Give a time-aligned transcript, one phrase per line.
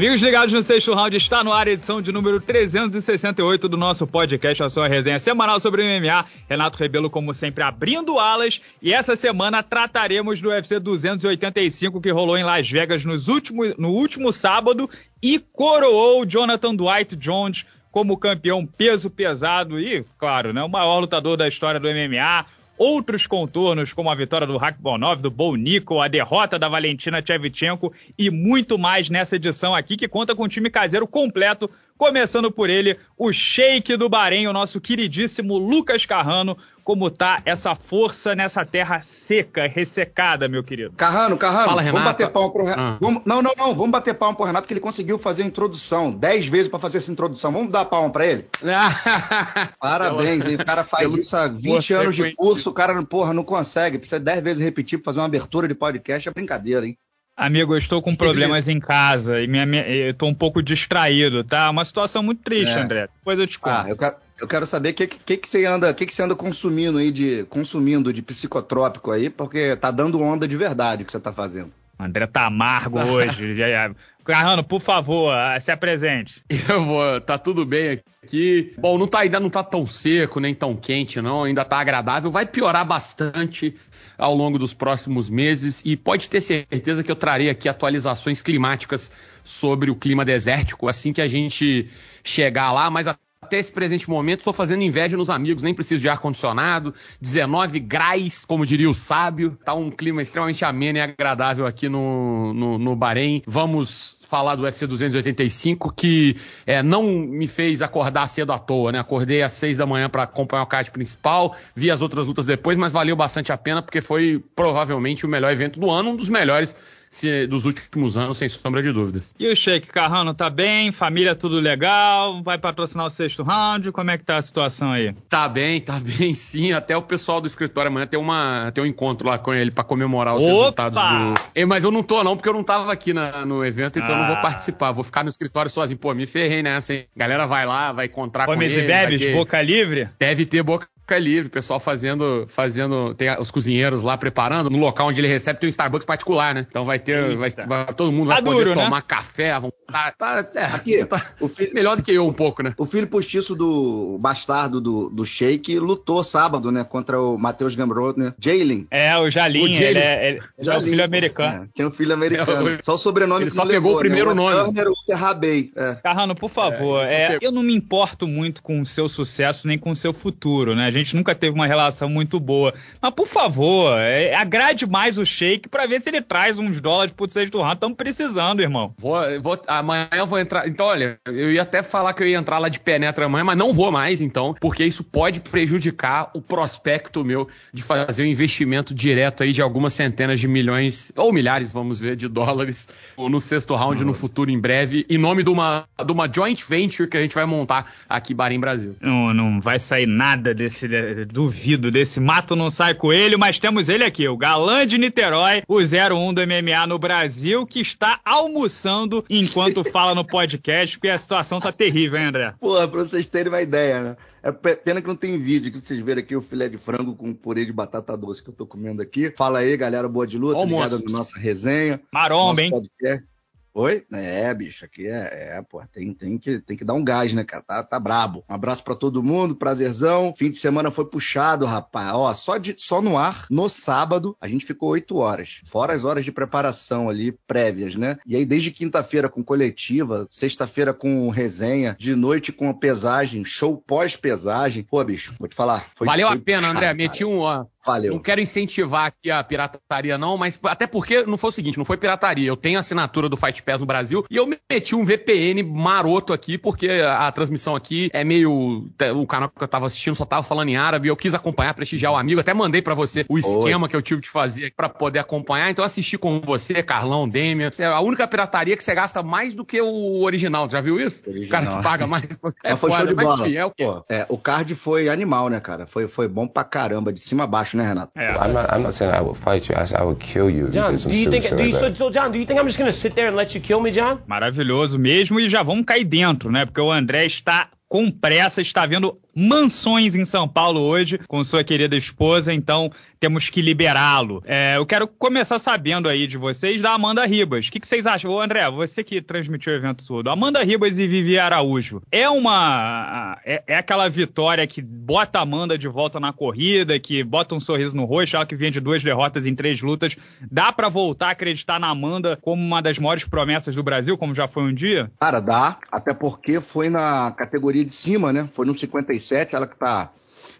[0.00, 4.06] Amigos ligados no sexto round, está no ar a edição de número 368 do nosso
[4.06, 6.24] podcast, a sua resenha semanal sobre MMA.
[6.48, 8.62] Renato Rebelo, como sempre, abrindo alas.
[8.80, 13.90] E essa semana trataremos do UFC 285 que rolou em Las Vegas nos últimos, no
[13.90, 14.88] último sábado
[15.22, 21.36] e coroou Jonathan Dwight Jones como campeão peso pesado e, claro, né, o maior lutador
[21.36, 22.46] da história do MMA
[22.80, 28.30] outros contornos, como a vitória do Rakhmonov, do Bolnico, a derrota da Valentina Shevchenko e
[28.30, 32.98] muito mais nessa edição aqui, que conta com um time caseiro completo Começando por ele,
[33.14, 36.56] o Sheik do Bahrein, o nosso queridíssimo Lucas Carrano.
[36.82, 40.94] Como tá essa força nessa terra seca, ressecada, meu querido?
[40.96, 42.80] Carrano, Carrano, Fala, vamos bater palma pro Renato.
[42.80, 42.98] Ah.
[42.98, 43.22] Vamos...
[43.26, 46.10] Não, não, não, vamos bater palma pro Renato que ele conseguiu fazer a introdução.
[46.10, 47.52] Dez vezes para fazer essa introdução.
[47.52, 48.46] Vamos dar palma para ele?
[49.78, 53.98] Parabéns, o cara faz isso há 20 anos de curso, o cara, porra, não consegue.
[53.98, 56.96] Precisa dez vezes repetir pra fazer uma abertura de podcast, é brincadeira, hein?
[57.40, 61.42] Amigo, eu estou com problemas em casa e minha, minha, eu estou um pouco distraído,
[61.42, 61.70] tá?
[61.70, 62.82] Uma situação muito triste, é.
[62.82, 63.08] André.
[63.16, 63.72] Depois eu te conto.
[63.72, 66.22] Ah, eu quero, eu quero saber o que, que, que, você anda, que, que você
[66.22, 71.06] anda consumindo aí de consumindo de psicotrópico aí, porque tá dando onda de verdade o
[71.06, 71.72] que você tá fazendo.
[71.98, 73.54] O André tá amargo hoje.
[74.30, 76.42] Carrano, por favor, se apresente.
[76.68, 78.74] Eu vou, tá tudo bem aqui.
[78.78, 81.44] Bom, não tá, ainda não tá tão seco, nem tão quente, não.
[81.44, 82.30] Ainda tá agradável.
[82.30, 83.74] Vai piorar bastante
[84.16, 89.10] ao longo dos próximos meses e pode ter certeza que eu trarei aqui atualizações climáticas
[89.42, 91.88] sobre o clima desértico assim que a gente
[92.22, 93.08] chegar lá, mas
[93.50, 98.44] até esse presente momento estou fazendo inveja nos amigos, nem preciso de ar-condicionado, 19 graus,
[98.44, 102.94] como diria o sábio, tá um clima extremamente ameno e agradável aqui no, no, no
[102.94, 103.42] Bahrein.
[103.44, 109.00] Vamos falar do UFC 285, que é, não me fez acordar cedo à toa, né?
[109.00, 112.78] Acordei às seis da manhã para acompanhar o card principal, vi as outras lutas depois,
[112.78, 116.28] mas valeu bastante a pena porque foi provavelmente o melhor evento do ano, um dos
[116.28, 116.76] melhores
[117.10, 119.34] se, dos últimos anos, sem sombra de dúvidas.
[119.38, 120.92] E o Sheik Carrano tá bem?
[120.92, 122.40] Família tudo legal?
[122.42, 123.90] Vai patrocinar o sexto round?
[123.90, 125.12] Como é que tá a situação aí?
[125.28, 126.72] Tá bem, tá bem sim.
[126.72, 129.82] Até o pessoal do escritório amanhã tem, uma, tem um encontro lá com ele para
[129.82, 130.84] comemorar os Opa!
[130.84, 131.66] resultados do.
[131.66, 134.18] Mas eu não tô, não, porque eu não tava aqui na, no evento, então ah.
[134.18, 134.40] eu não vou ah.
[134.40, 134.92] participar.
[134.92, 135.98] Vou ficar no escritório sozinho.
[135.98, 137.06] Pô, me ferrei nessa, hein?
[137.16, 138.84] Galera vai lá, vai encontrar Comes com ele.
[138.84, 139.32] e bebes, ter...
[139.32, 140.08] boca livre?
[140.18, 144.78] Deve ter boca fica livre, o pessoal fazendo, fazendo, tem os cozinheiros lá preparando, no
[144.78, 146.66] local onde ele recebe tem um Starbucks particular, né?
[146.68, 148.84] Então vai ter, vai, vai, todo mundo vai tá poder duro, né?
[148.84, 149.04] tomar né?
[149.06, 149.60] café,
[149.90, 152.72] tá, tá, é, aqui, tá, o filho, melhor do que eu um pouco, né?
[152.78, 158.18] O filho postiço do bastardo do, do Sheik lutou sábado, né, contra o Matheus Gamrot,
[158.18, 158.32] né?
[158.38, 158.86] Jalen.
[158.90, 161.64] É, o Jalim, o ele, é, ele é o filho americano.
[161.64, 162.68] É, tem um filho americano.
[162.68, 164.00] É, Só o sobrenome ele só pegou levou, o né?
[164.00, 164.34] primeiro né?
[164.34, 164.72] nome.
[164.72, 165.72] Turner Rabei.
[165.74, 165.94] É.
[165.96, 169.90] Carrano, por favor, é, eu não me importo muito com o seu sucesso nem com
[169.90, 170.86] o seu futuro, né?
[170.86, 172.72] A gente nunca teve uma relação muito boa.
[173.00, 177.12] Mas, por favor, é, agrade mais o Shake para ver se ele traz uns dólares
[177.12, 177.74] pro sexto round.
[177.74, 178.92] Estamos precisando, irmão.
[178.98, 180.68] Vou, vou, amanhã eu vou entrar.
[180.68, 183.58] Então, olha, eu ia até falar que eu ia entrar lá de penetra amanhã, mas
[183.58, 188.94] não vou mais, então, porque isso pode prejudicar o prospecto meu de fazer um investimento
[188.94, 193.74] direto aí de algumas centenas de milhões, ou milhares, vamos ver, de dólares no sexto
[193.74, 197.22] round no futuro em breve, em nome de uma, de uma joint venture que a
[197.22, 198.96] gente vai montar aqui Bahrein Brasil.
[199.00, 200.88] Não, não vai sair nada desse.
[201.28, 205.78] Duvido desse mato não sai coelho, mas temos ele aqui, o galã de Niterói, o
[205.78, 211.60] 01 do MMA no Brasil, que está almoçando enquanto fala no podcast, porque a situação
[211.60, 212.54] tá terrível, hein, André?
[212.60, 214.16] Porra, pra vocês terem uma ideia, né?
[214.42, 217.34] É pena que não tem vídeo, que vocês verem aqui o filé de frango com
[217.34, 219.30] purê de batata doce que eu tô comendo aqui.
[219.36, 222.00] Fala aí, galera, boa de luta, ligada na nossa resenha.
[222.10, 222.70] Maromba, hein?
[222.70, 223.29] Podcast.
[223.72, 224.04] Oi?
[224.12, 227.44] É, bicho, aqui é, é pô, tem, tem, que, tem que dar um gás, né,
[227.44, 227.62] cara?
[227.62, 228.44] Tá, tá brabo.
[228.48, 230.34] Um abraço para todo mundo, prazerzão.
[230.36, 232.14] Fim de semana foi puxado, rapaz.
[232.14, 235.60] Ó, só, de, só no ar, no sábado, a gente ficou oito horas.
[235.64, 238.18] Fora as horas de preparação ali, prévias, né?
[238.26, 244.82] E aí, desde quinta-feira com coletiva, sexta-feira com resenha, de noite com pesagem, show pós-pesagem.
[244.82, 245.86] Pô, bicho, vou te falar.
[246.00, 246.86] Valeu a pena, puxado, André.
[246.86, 246.94] Cara.
[246.94, 248.12] Meti um, ó, Valeu.
[248.12, 251.84] Não quero incentivar aqui a pirataria, não, mas até porque não foi o seguinte, não
[251.84, 252.46] foi pirataria.
[252.46, 256.58] Eu tenho assinatura do Fight Pass no Brasil e eu meti um VPN maroto aqui,
[256.58, 258.90] porque a, a transmissão aqui é meio.
[259.14, 262.12] O canal que eu tava assistindo só tava falando em árabe, eu quis acompanhar, prestigiar
[262.12, 262.40] o amigo.
[262.40, 263.88] Até mandei para você o esquema Oi.
[263.88, 265.70] que eu tive de fazer para poder acompanhar.
[265.70, 267.70] Então assisti com você, Carlão, Demian.
[267.78, 270.68] É a única pirataria que você gasta mais do que o original.
[270.68, 271.22] Já viu isso?
[271.28, 271.62] Original.
[271.62, 272.20] O cara que paga mais.
[272.62, 273.48] É mas foi foda, show de bola.
[273.48, 275.86] Enfim, é o, Pô, é, o card foi animal, né, cara?
[275.86, 278.12] Foi, foi bom pra caramba, de cima a baixo baixo, né, Renato?
[278.16, 278.32] É.
[278.32, 279.76] I'm not, I'm not saying I will fight you.
[279.76, 280.68] I, I will kill you.
[280.68, 282.92] John, do you think, do you, so, so, John, do you think I'm just gonna
[282.92, 284.20] sit there and let you kill me, John?
[284.26, 286.64] Maravilhoso mesmo e já vamos cair dentro, né?
[286.64, 291.64] Porque o André está com pressa, está vendo mansões em São Paulo hoje com sua
[291.64, 294.42] querida esposa, então temos que liberá-lo.
[294.46, 297.68] É, eu quero começar sabendo aí de vocês da Amanda Ribas.
[297.68, 298.30] O que, que vocês acham?
[298.30, 300.30] Ô, André, você que transmitiu o evento todo.
[300.30, 302.00] Amanda Ribas e Vivi Araújo.
[302.10, 303.38] É uma.
[303.44, 307.60] É, é, aquela vitória que bota a Amanda de volta na corrida, que bota um
[307.60, 310.16] sorriso no rosto, ela que vinha de duas derrotas em três lutas.
[310.50, 314.34] Dá para voltar a acreditar na Amanda como uma das maiores promessas do Brasil, como
[314.34, 315.10] já foi um dia?
[315.20, 315.76] Cara, dá.
[315.92, 318.48] Até porque foi na categoria de cima, né?
[318.52, 320.12] Foi no 57, ela que tá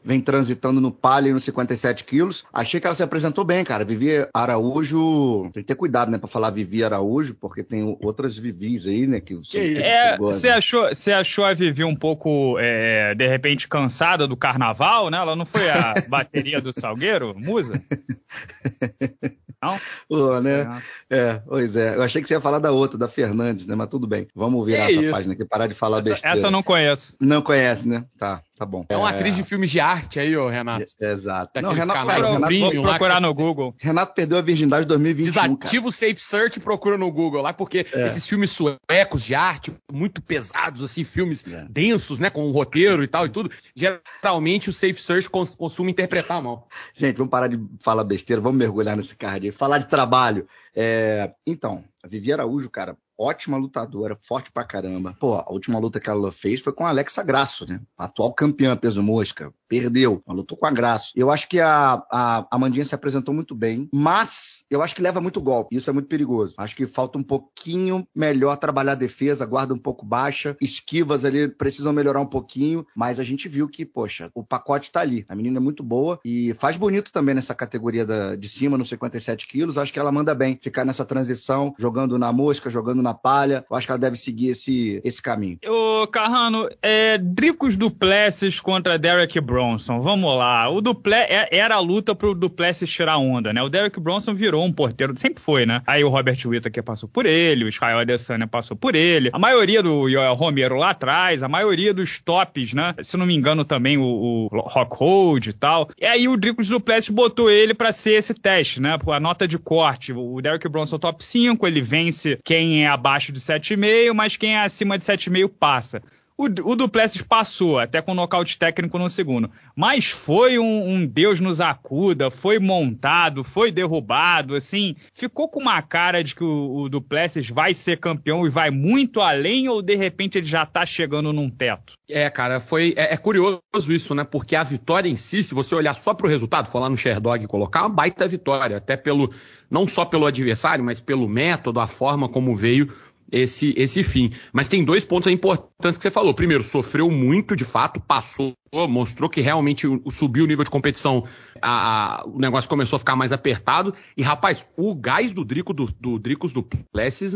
[0.04, 2.44] vem transitando no palio nos 57 quilos.
[2.52, 3.84] Achei que ela se apresentou bem, cara.
[3.84, 5.50] Vivi Araújo.
[5.52, 9.20] Tem que ter cuidado, né, pra falar Vivi Araújo, porque tem outras Vivis aí, né?
[9.20, 14.36] Que, é, você achou, você achou a Vivi um pouco, é, de repente, cansada do
[14.36, 15.18] carnaval, né?
[15.18, 17.72] Ela não foi a bateria do Salgueiro, Musa?
[19.62, 19.78] Não?
[20.08, 20.82] Pô, né?
[21.10, 21.18] É.
[21.18, 21.94] é, pois é.
[21.94, 23.74] Eu achei que você ia falar da outra, da Fernandes, né?
[23.74, 24.26] Mas tudo bem.
[24.34, 25.10] Vamos virar é essa isso.
[25.10, 26.34] página aqui, parar de falar essa, besteira.
[26.34, 27.16] Essa eu não conheço.
[27.20, 28.06] Não conhece, né?
[28.18, 28.42] Tá.
[28.60, 28.84] Tá bom.
[28.90, 29.14] É uma é...
[29.14, 30.84] atriz de filmes de arte aí, ô Renato.
[31.00, 31.50] É, exato.
[31.54, 33.74] Daqueles não, Renato, cara, Renato Premium, vou procurar no Google.
[33.78, 35.54] Renato perdeu a virgindade em 2021.
[35.54, 38.06] Desativa o Safe Search e procura no Google lá, porque é.
[38.06, 41.64] esses filmes suecos de arte, muito pesados, assim, filmes é.
[41.70, 45.88] densos, né, com um roteiro e tal e tudo, geralmente o Safe Search cons costuma
[45.88, 46.64] interpretar a mão.
[46.92, 49.52] Gente, vamos parar de falar besteira, vamos mergulhar nesse card aí.
[49.52, 50.46] Falar de trabalho.
[50.76, 51.32] É...
[51.46, 55.14] Então, a Vivi Araújo, cara, ótima lutadora, forte pra caramba.
[55.20, 57.80] Pô, a última luta que ela fez foi com a Alexa Grasso, né?
[57.96, 59.52] Atual campeã peso mosca.
[59.68, 61.12] Perdeu, ela lutou com a Grasso.
[61.14, 65.02] Eu acho que a, a, a Mandinha se apresentou muito bem, mas eu acho que
[65.02, 65.76] leva muito golpe.
[65.76, 66.54] Isso é muito perigoso.
[66.58, 71.48] Acho que falta um pouquinho melhor trabalhar a defesa, guarda um pouco baixa, esquivas ali
[71.48, 75.24] precisam melhorar um pouquinho, mas a gente viu que, poxa, o pacote tá ali.
[75.28, 78.88] A menina é muito boa e faz bonito também nessa categoria da, de cima, nos
[78.88, 79.78] 57 quilos.
[79.78, 83.64] Acho que ela manda bem ficar nessa transição, jogando na mosca, jogando na na palha.
[83.68, 85.58] Eu acho que ela deve seguir esse, esse caminho.
[85.66, 90.00] Ô, Carrano, é, Dricos Duplessis contra Derek Bronson.
[90.00, 90.68] Vamos lá.
[90.70, 93.62] O Duple é, era a luta pro Duplessis tirar onda, né?
[93.62, 95.82] O Derek Bronson virou um porteiro, sempre foi, né?
[95.86, 99.30] Aí o Robert Whittaker passou por ele, o Israel Adesanya passou por ele.
[99.32, 102.94] A maioria do Yoel Romero lá atrás, a maioria dos tops, né?
[103.02, 105.88] Se não me engano também o, o Rockhold e tal.
[106.00, 108.96] E aí o Dricos Duplessis botou ele para ser esse teste, né?
[109.08, 110.12] A nota de corte.
[110.12, 114.54] O Derek Bronson top 5, ele vence quem é a abaixo de 7,5, mas quem
[114.54, 116.02] é acima de 7,5 passa.
[116.40, 119.50] O, o Duplessis passou, até com nocaute técnico no segundo.
[119.76, 124.96] Mas foi um, um, Deus nos acuda, foi montado, foi derrubado, assim.
[125.12, 129.20] Ficou com uma cara de que o, o Duplessis vai ser campeão e vai muito
[129.20, 131.92] além, ou de repente ele já tá chegando num teto?
[132.08, 132.94] É, cara, foi.
[132.96, 134.24] É, é curioso isso, né?
[134.24, 137.46] Porque a vitória em si, se você olhar só pro resultado, lá no Sherdog e
[137.46, 138.78] colocar, é uma baita vitória.
[138.78, 139.30] Até pelo.
[139.70, 142.92] Não só pelo adversário, mas pelo método, a forma como veio
[143.30, 144.32] esse, esse fim.
[144.52, 146.34] Mas tem dois pontos importantes que você falou.
[146.34, 148.54] Primeiro, sofreu muito de fato, passou,
[148.88, 151.24] mostrou que realmente subiu o nível de competição,
[151.60, 153.94] a, a, o negócio começou a ficar mais apertado.
[154.16, 156.62] E, rapaz, o gás do Drico do, do Dricos do
[156.92, 157.34] Plessis,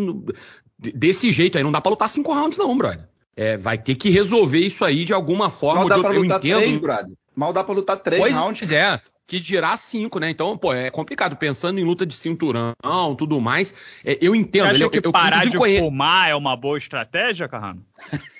[0.79, 3.08] desse jeito aí, não dá pra lutar cinco rounds, não, brother.
[3.37, 5.81] É, vai ter que resolver isso aí de alguma forma.
[5.81, 6.61] Mal dá pra lutar entendo.
[6.61, 7.17] três, brother.
[7.35, 8.70] Mal dá pra lutar três pois rounds.
[8.70, 10.31] é que dirá cinco, né?
[10.31, 11.37] Então, pô, é complicado.
[11.37, 12.75] Pensando em luta de cinturão,
[13.17, 13.75] tudo mais,
[14.05, 14.65] é, eu entendo.
[14.65, 15.79] Você acha ele, que eu, parar eu de conhe...
[15.79, 17.85] fumar é uma boa estratégia, Carrano?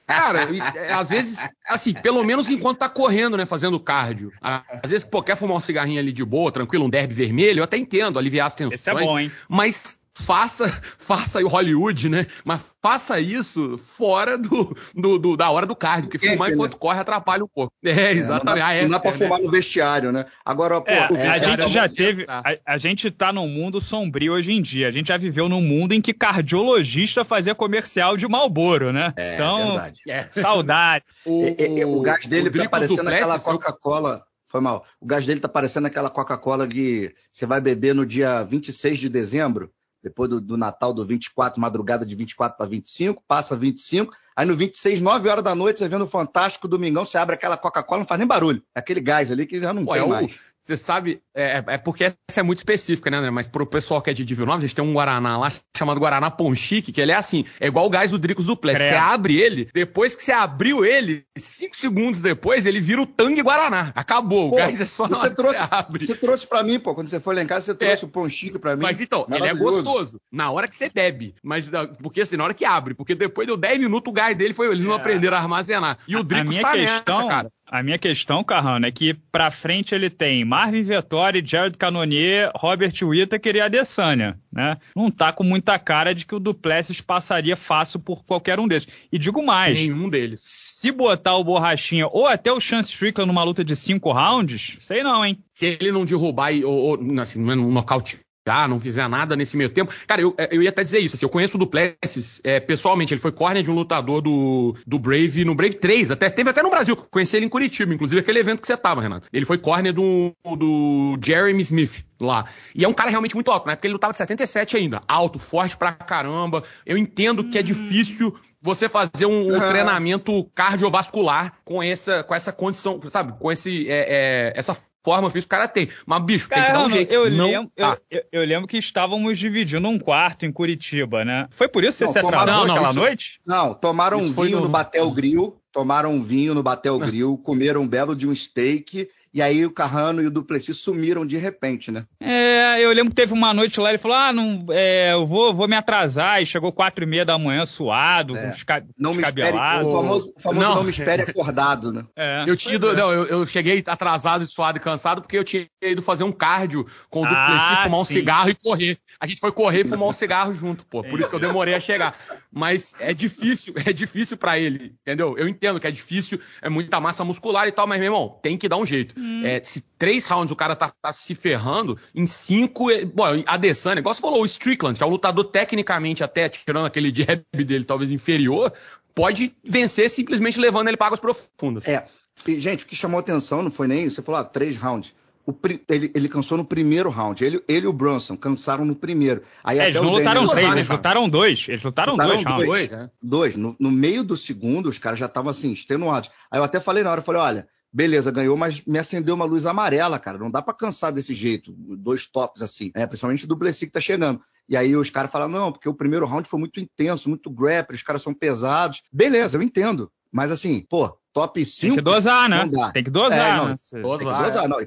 [0.07, 4.31] Cara, é, às vezes, assim, pelo menos enquanto tá correndo, né, fazendo cardio.
[4.41, 7.65] Às vezes, pô, quer fumar um cigarrinho ali de boa, tranquilo, um derby vermelho, eu
[7.65, 8.81] até entendo, aliviar as tensões.
[8.81, 9.33] Esse é bom, hein?
[9.49, 10.67] Mas faça,
[10.99, 12.27] faça o Hollywood, né?
[12.45, 16.79] Mas faça isso fora do, do, do da hora do cardio, porque fumar enquanto né?
[16.79, 17.73] corre atrapalha um pouco.
[17.85, 18.19] É, exatamente.
[18.19, 19.45] É, não dá, ah, é, não dá pra é, fumar né?
[19.45, 20.27] no vestiário, né?
[20.45, 22.25] Agora, pô, é, a gente já teve.
[22.29, 24.89] A, a, gente tá num mundo sombrio hoje em dia.
[24.89, 29.13] A gente já viveu num mundo em que cardiologista fazia comercial de Malboro, né?
[29.17, 30.01] É, então, verdade.
[30.31, 31.05] saudade.
[31.25, 34.23] O, o, o, gás dele tá parecendo aquela Coca-Cola.
[34.49, 34.85] Foi mal.
[35.01, 39.09] O gás dele tá parecendo aquela Coca-Cola que você vai beber no dia 26 de
[39.09, 39.71] dezembro
[40.05, 44.55] depois do, do, Natal do 24, madrugada de 24 para 25, passa 25, aí no
[44.55, 48.07] 26, 9 horas da noite, você vendo o Fantástico, domingão, você abre aquela Coca-Cola, não
[48.07, 48.63] faz nem barulho.
[48.75, 50.27] É aquele gás ali que já não Pô, tem é mais.
[50.27, 53.31] O, você sabe, é, é, porque essa é muito específica, né, André?
[53.31, 56.01] Mas pro pessoal que é de Divil Nova, a gente tem um Guaraná lá chamado
[56.01, 58.89] Guaraná Ponchique, que ele é assim, é igual o gás do Dricos Duplessis.
[58.89, 63.43] Você abre ele, depois que você abriu ele, cinco segundos depois, ele vira o Tangue
[63.43, 63.93] Guaraná.
[63.95, 66.07] Acabou, pô, o gás é só você trouxe, você abre.
[66.07, 68.11] Você trouxe pra mim, pô, quando você foi lá em casa, você trouxe é, o
[68.11, 68.83] Ponchique pra mim.
[68.83, 71.71] Mas então, ele é gostoso na hora que você bebe, mas
[72.03, 74.69] porque assim, na hora que abre, porque depois deu 10 minutos o gás dele foi,
[74.69, 74.97] eles não é.
[74.97, 75.99] aprenderam a armazenar.
[76.09, 77.19] E o Dricos tá questão...
[77.19, 81.77] nessa, cara A minha questão, Carrano, é que pra frente ele tem Marvin Vettori, Jared
[81.79, 84.77] Cannonier, Robert Whittaker e Adesanya, né?
[84.95, 88.87] Não tá com muita cara de que o Duplessis passaria fácil por qualquer um deles.
[89.11, 89.77] E digo mais.
[89.77, 90.43] Nenhum deles.
[90.45, 95.03] Se botar o Borrachinha ou até o Chance Strickland numa luta de cinco rounds, sei
[95.03, 95.39] não, hein?
[95.55, 99.57] Se ele não derrubar e, ou, ou assim, não nocaute ah, não fizer nada nesse
[99.57, 99.93] meio tempo.
[100.07, 101.17] Cara, eu, eu ia até dizer isso.
[101.17, 103.15] Assim, eu conheço o Duplessis é, pessoalmente.
[103.15, 106.11] Ele foi corner de um lutador do, do Brave no Brave 3.
[106.11, 106.95] Até, teve até no Brasil.
[106.97, 109.29] Conheci ele em Curitiba, inclusive aquele evento que você tava, Renato.
[109.33, 112.45] Ele foi corner do, do Jeremy Smith lá.
[112.75, 113.77] E é um cara realmente muito alto, né?
[113.77, 115.01] Porque ele lutava de 77 ainda.
[115.09, 116.63] Alto, forte pra caramba.
[116.85, 122.51] Eu entendo que é difícil você fazer um, um treinamento cardiovascular com essa, com essa
[122.51, 123.39] condição, sabe?
[123.39, 124.75] Com esse, é, é, essa
[125.05, 125.89] forma física o cara tem.
[126.07, 127.13] Mas, bicho, tem que dar um jeito.
[127.13, 131.47] Eu, não, lembro, eu, eu, eu, lembro que estávamos dividindo um quarto em Curitiba, né?
[131.51, 133.41] Foi por isso que você não, se atrasou não, aquela isso, noite?
[133.47, 137.83] Não, tomaram um vinho no, no Batel Grill, tomaram um vinho no Batel Grill, comeram
[137.83, 141.91] um belo de um steak e aí o Carrano e o Duplessis sumiram de repente,
[141.91, 142.07] né?
[142.21, 145.53] É, eu lembro que teve uma noite lá, ele falou: ah, não, é, eu vou,
[145.53, 146.41] vou me atrasar.
[146.41, 148.55] E chegou quatro e meia da manhã, suado, é.
[148.97, 150.75] não me espere, o famoso, o famoso não.
[150.77, 150.85] não.
[150.85, 152.07] me espere acordado, né?
[152.17, 152.95] É, eu tinha ido, é.
[152.95, 156.87] não, eu, eu, cheguei atrasado, suado e cansado, porque eu tinha ido fazer um cardio
[157.11, 158.99] com o Duplessis, ah, fumar um cigarro e correr.
[159.19, 161.03] A gente foi correr e fumar um cigarro junto, pô.
[161.03, 162.17] Por isso que eu demorei a chegar.
[162.53, 165.37] Mas é difícil, é difícil para ele, entendeu?
[165.37, 168.57] Eu entendo que é difícil, é muita massa muscular e tal, mas, meu irmão, tem
[168.57, 169.24] que dar um jeito.
[169.25, 169.47] Hum.
[169.47, 172.91] É, se três rounds o cara tá, tá, se ferrando, em cinco.
[172.91, 176.47] É, bom, a Adesanya, igual você falou, o Strickland, que é um lutador tecnicamente até,
[176.51, 178.71] tirando aquele jab dele talvez inferior,
[179.15, 181.89] pode vencer simplesmente levando ele para águas profundas.
[181.89, 182.07] É.
[182.47, 184.17] E, gente, o que chamou atenção não foi nem isso.
[184.17, 185.15] Você falou, ah, três rounds.
[185.47, 185.55] O,
[185.89, 187.43] ele, ele cansou no primeiro round.
[187.43, 189.43] Ele, ele e o Bronson cansaram no primeiro.
[189.63, 191.67] Aí é, eles não lutaram três, eles lutaram dois.
[191.69, 193.11] Eles lutaram, lutaram dois, dois, dois, né?
[193.23, 193.57] dois.
[193.57, 196.31] No, no, meio do segundo, os caras já estavam assim, extenuados.
[196.51, 199.45] Aí eu até falei na hora, eu falei, olha, beleza, ganhou, mas me acendeu uma
[199.45, 200.37] luz amarela, cara.
[200.37, 203.07] Não dá para cansar desse jeito, dois tops assim, né?
[203.07, 204.43] principalmente do Blessy que tá chegando.
[204.69, 207.97] E aí os caras falam, não, porque o primeiro round foi muito intenso, muito grappling,
[207.97, 209.03] os caras são pesados.
[209.13, 210.11] Beleza, eu entendo.
[210.33, 211.95] Mas assim, pô, top 5.
[211.95, 212.69] Tem que dosar, né?
[212.93, 213.77] Tem que dosar, é, não, né?
[214.03, 214.65] Dosar, tem que dosar.
[214.65, 214.69] É.
[214.69, 214.79] Não,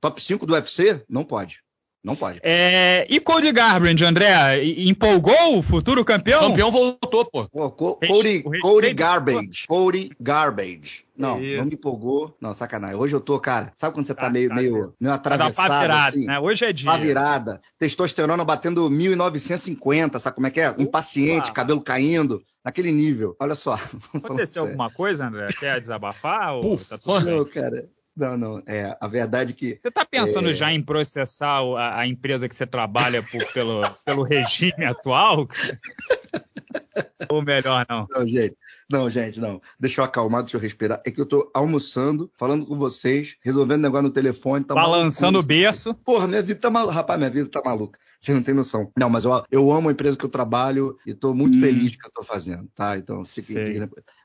[0.00, 1.62] top 5 do UFC, não pode.
[2.06, 2.38] Não pode.
[2.44, 6.44] É, e Cody Garbrandt, André, empolgou o futuro campeão?
[6.44, 7.48] O campeão voltou, pô.
[7.48, 9.66] pô Cody, Cody Garbage.
[9.66, 11.04] Cody Garbage.
[11.18, 11.56] Não, Isso.
[11.56, 12.36] não me empolgou.
[12.40, 12.94] Não, sacanagem.
[12.94, 13.72] Hoje eu tô, cara.
[13.74, 15.80] Sabe quando você tá, tá meio, tá meio, meio atravessado?
[15.80, 16.26] Virada, assim?
[16.26, 16.38] né?
[16.38, 16.92] Hoje é dia.
[16.92, 17.60] Pá virada.
[17.76, 20.72] Testosterona batendo 1950, sabe como é que é?
[20.78, 22.40] Impaciente, cabelo caindo.
[22.64, 23.36] Naquele nível.
[23.40, 23.74] Olha só.
[24.14, 25.48] Aconteceu alguma coisa, André?
[25.58, 26.54] Quer desabafar?
[26.54, 27.88] ou tá tudo não, cara.
[28.16, 28.62] Não, não.
[28.66, 29.78] É, a verdade é que.
[29.82, 30.54] Você está pensando é...
[30.54, 35.46] já em processar a, a, empresa que você trabalha por, pelo, pelo regime atual?
[37.28, 38.06] Ou melhor, não?
[38.10, 38.56] Não, gente.
[38.88, 39.60] Não, gente, não.
[39.78, 41.02] Deixa eu acalmar, deixa eu respirar.
[41.04, 44.64] É que eu tô almoçando, falando com vocês, resolvendo negócio no telefone.
[44.64, 45.92] Tá Balançando o berço.
[45.92, 46.94] Porra, minha vida tá maluca.
[46.94, 47.98] Rapaz, minha vida tá maluca.
[48.18, 48.90] Você não tem noção.
[48.96, 51.60] Não, mas eu, eu amo a empresa que eu trabalho e tô muito hum.
[51.60, 52.96] feliz do que eu tô fazendo, tá?
[52.96, 53.54] Então, fique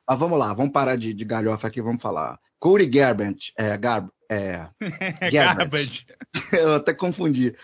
[0.08, 2.40] Mas vamos lá, vamos parar de, de galhofa aqui, vamos falar.
[2.62, 4.68] Cody Garbrandt, é, Garb, é,
[5.34, 6.06] Garbrandt.
[6.54, 7.56] Eu até confundi.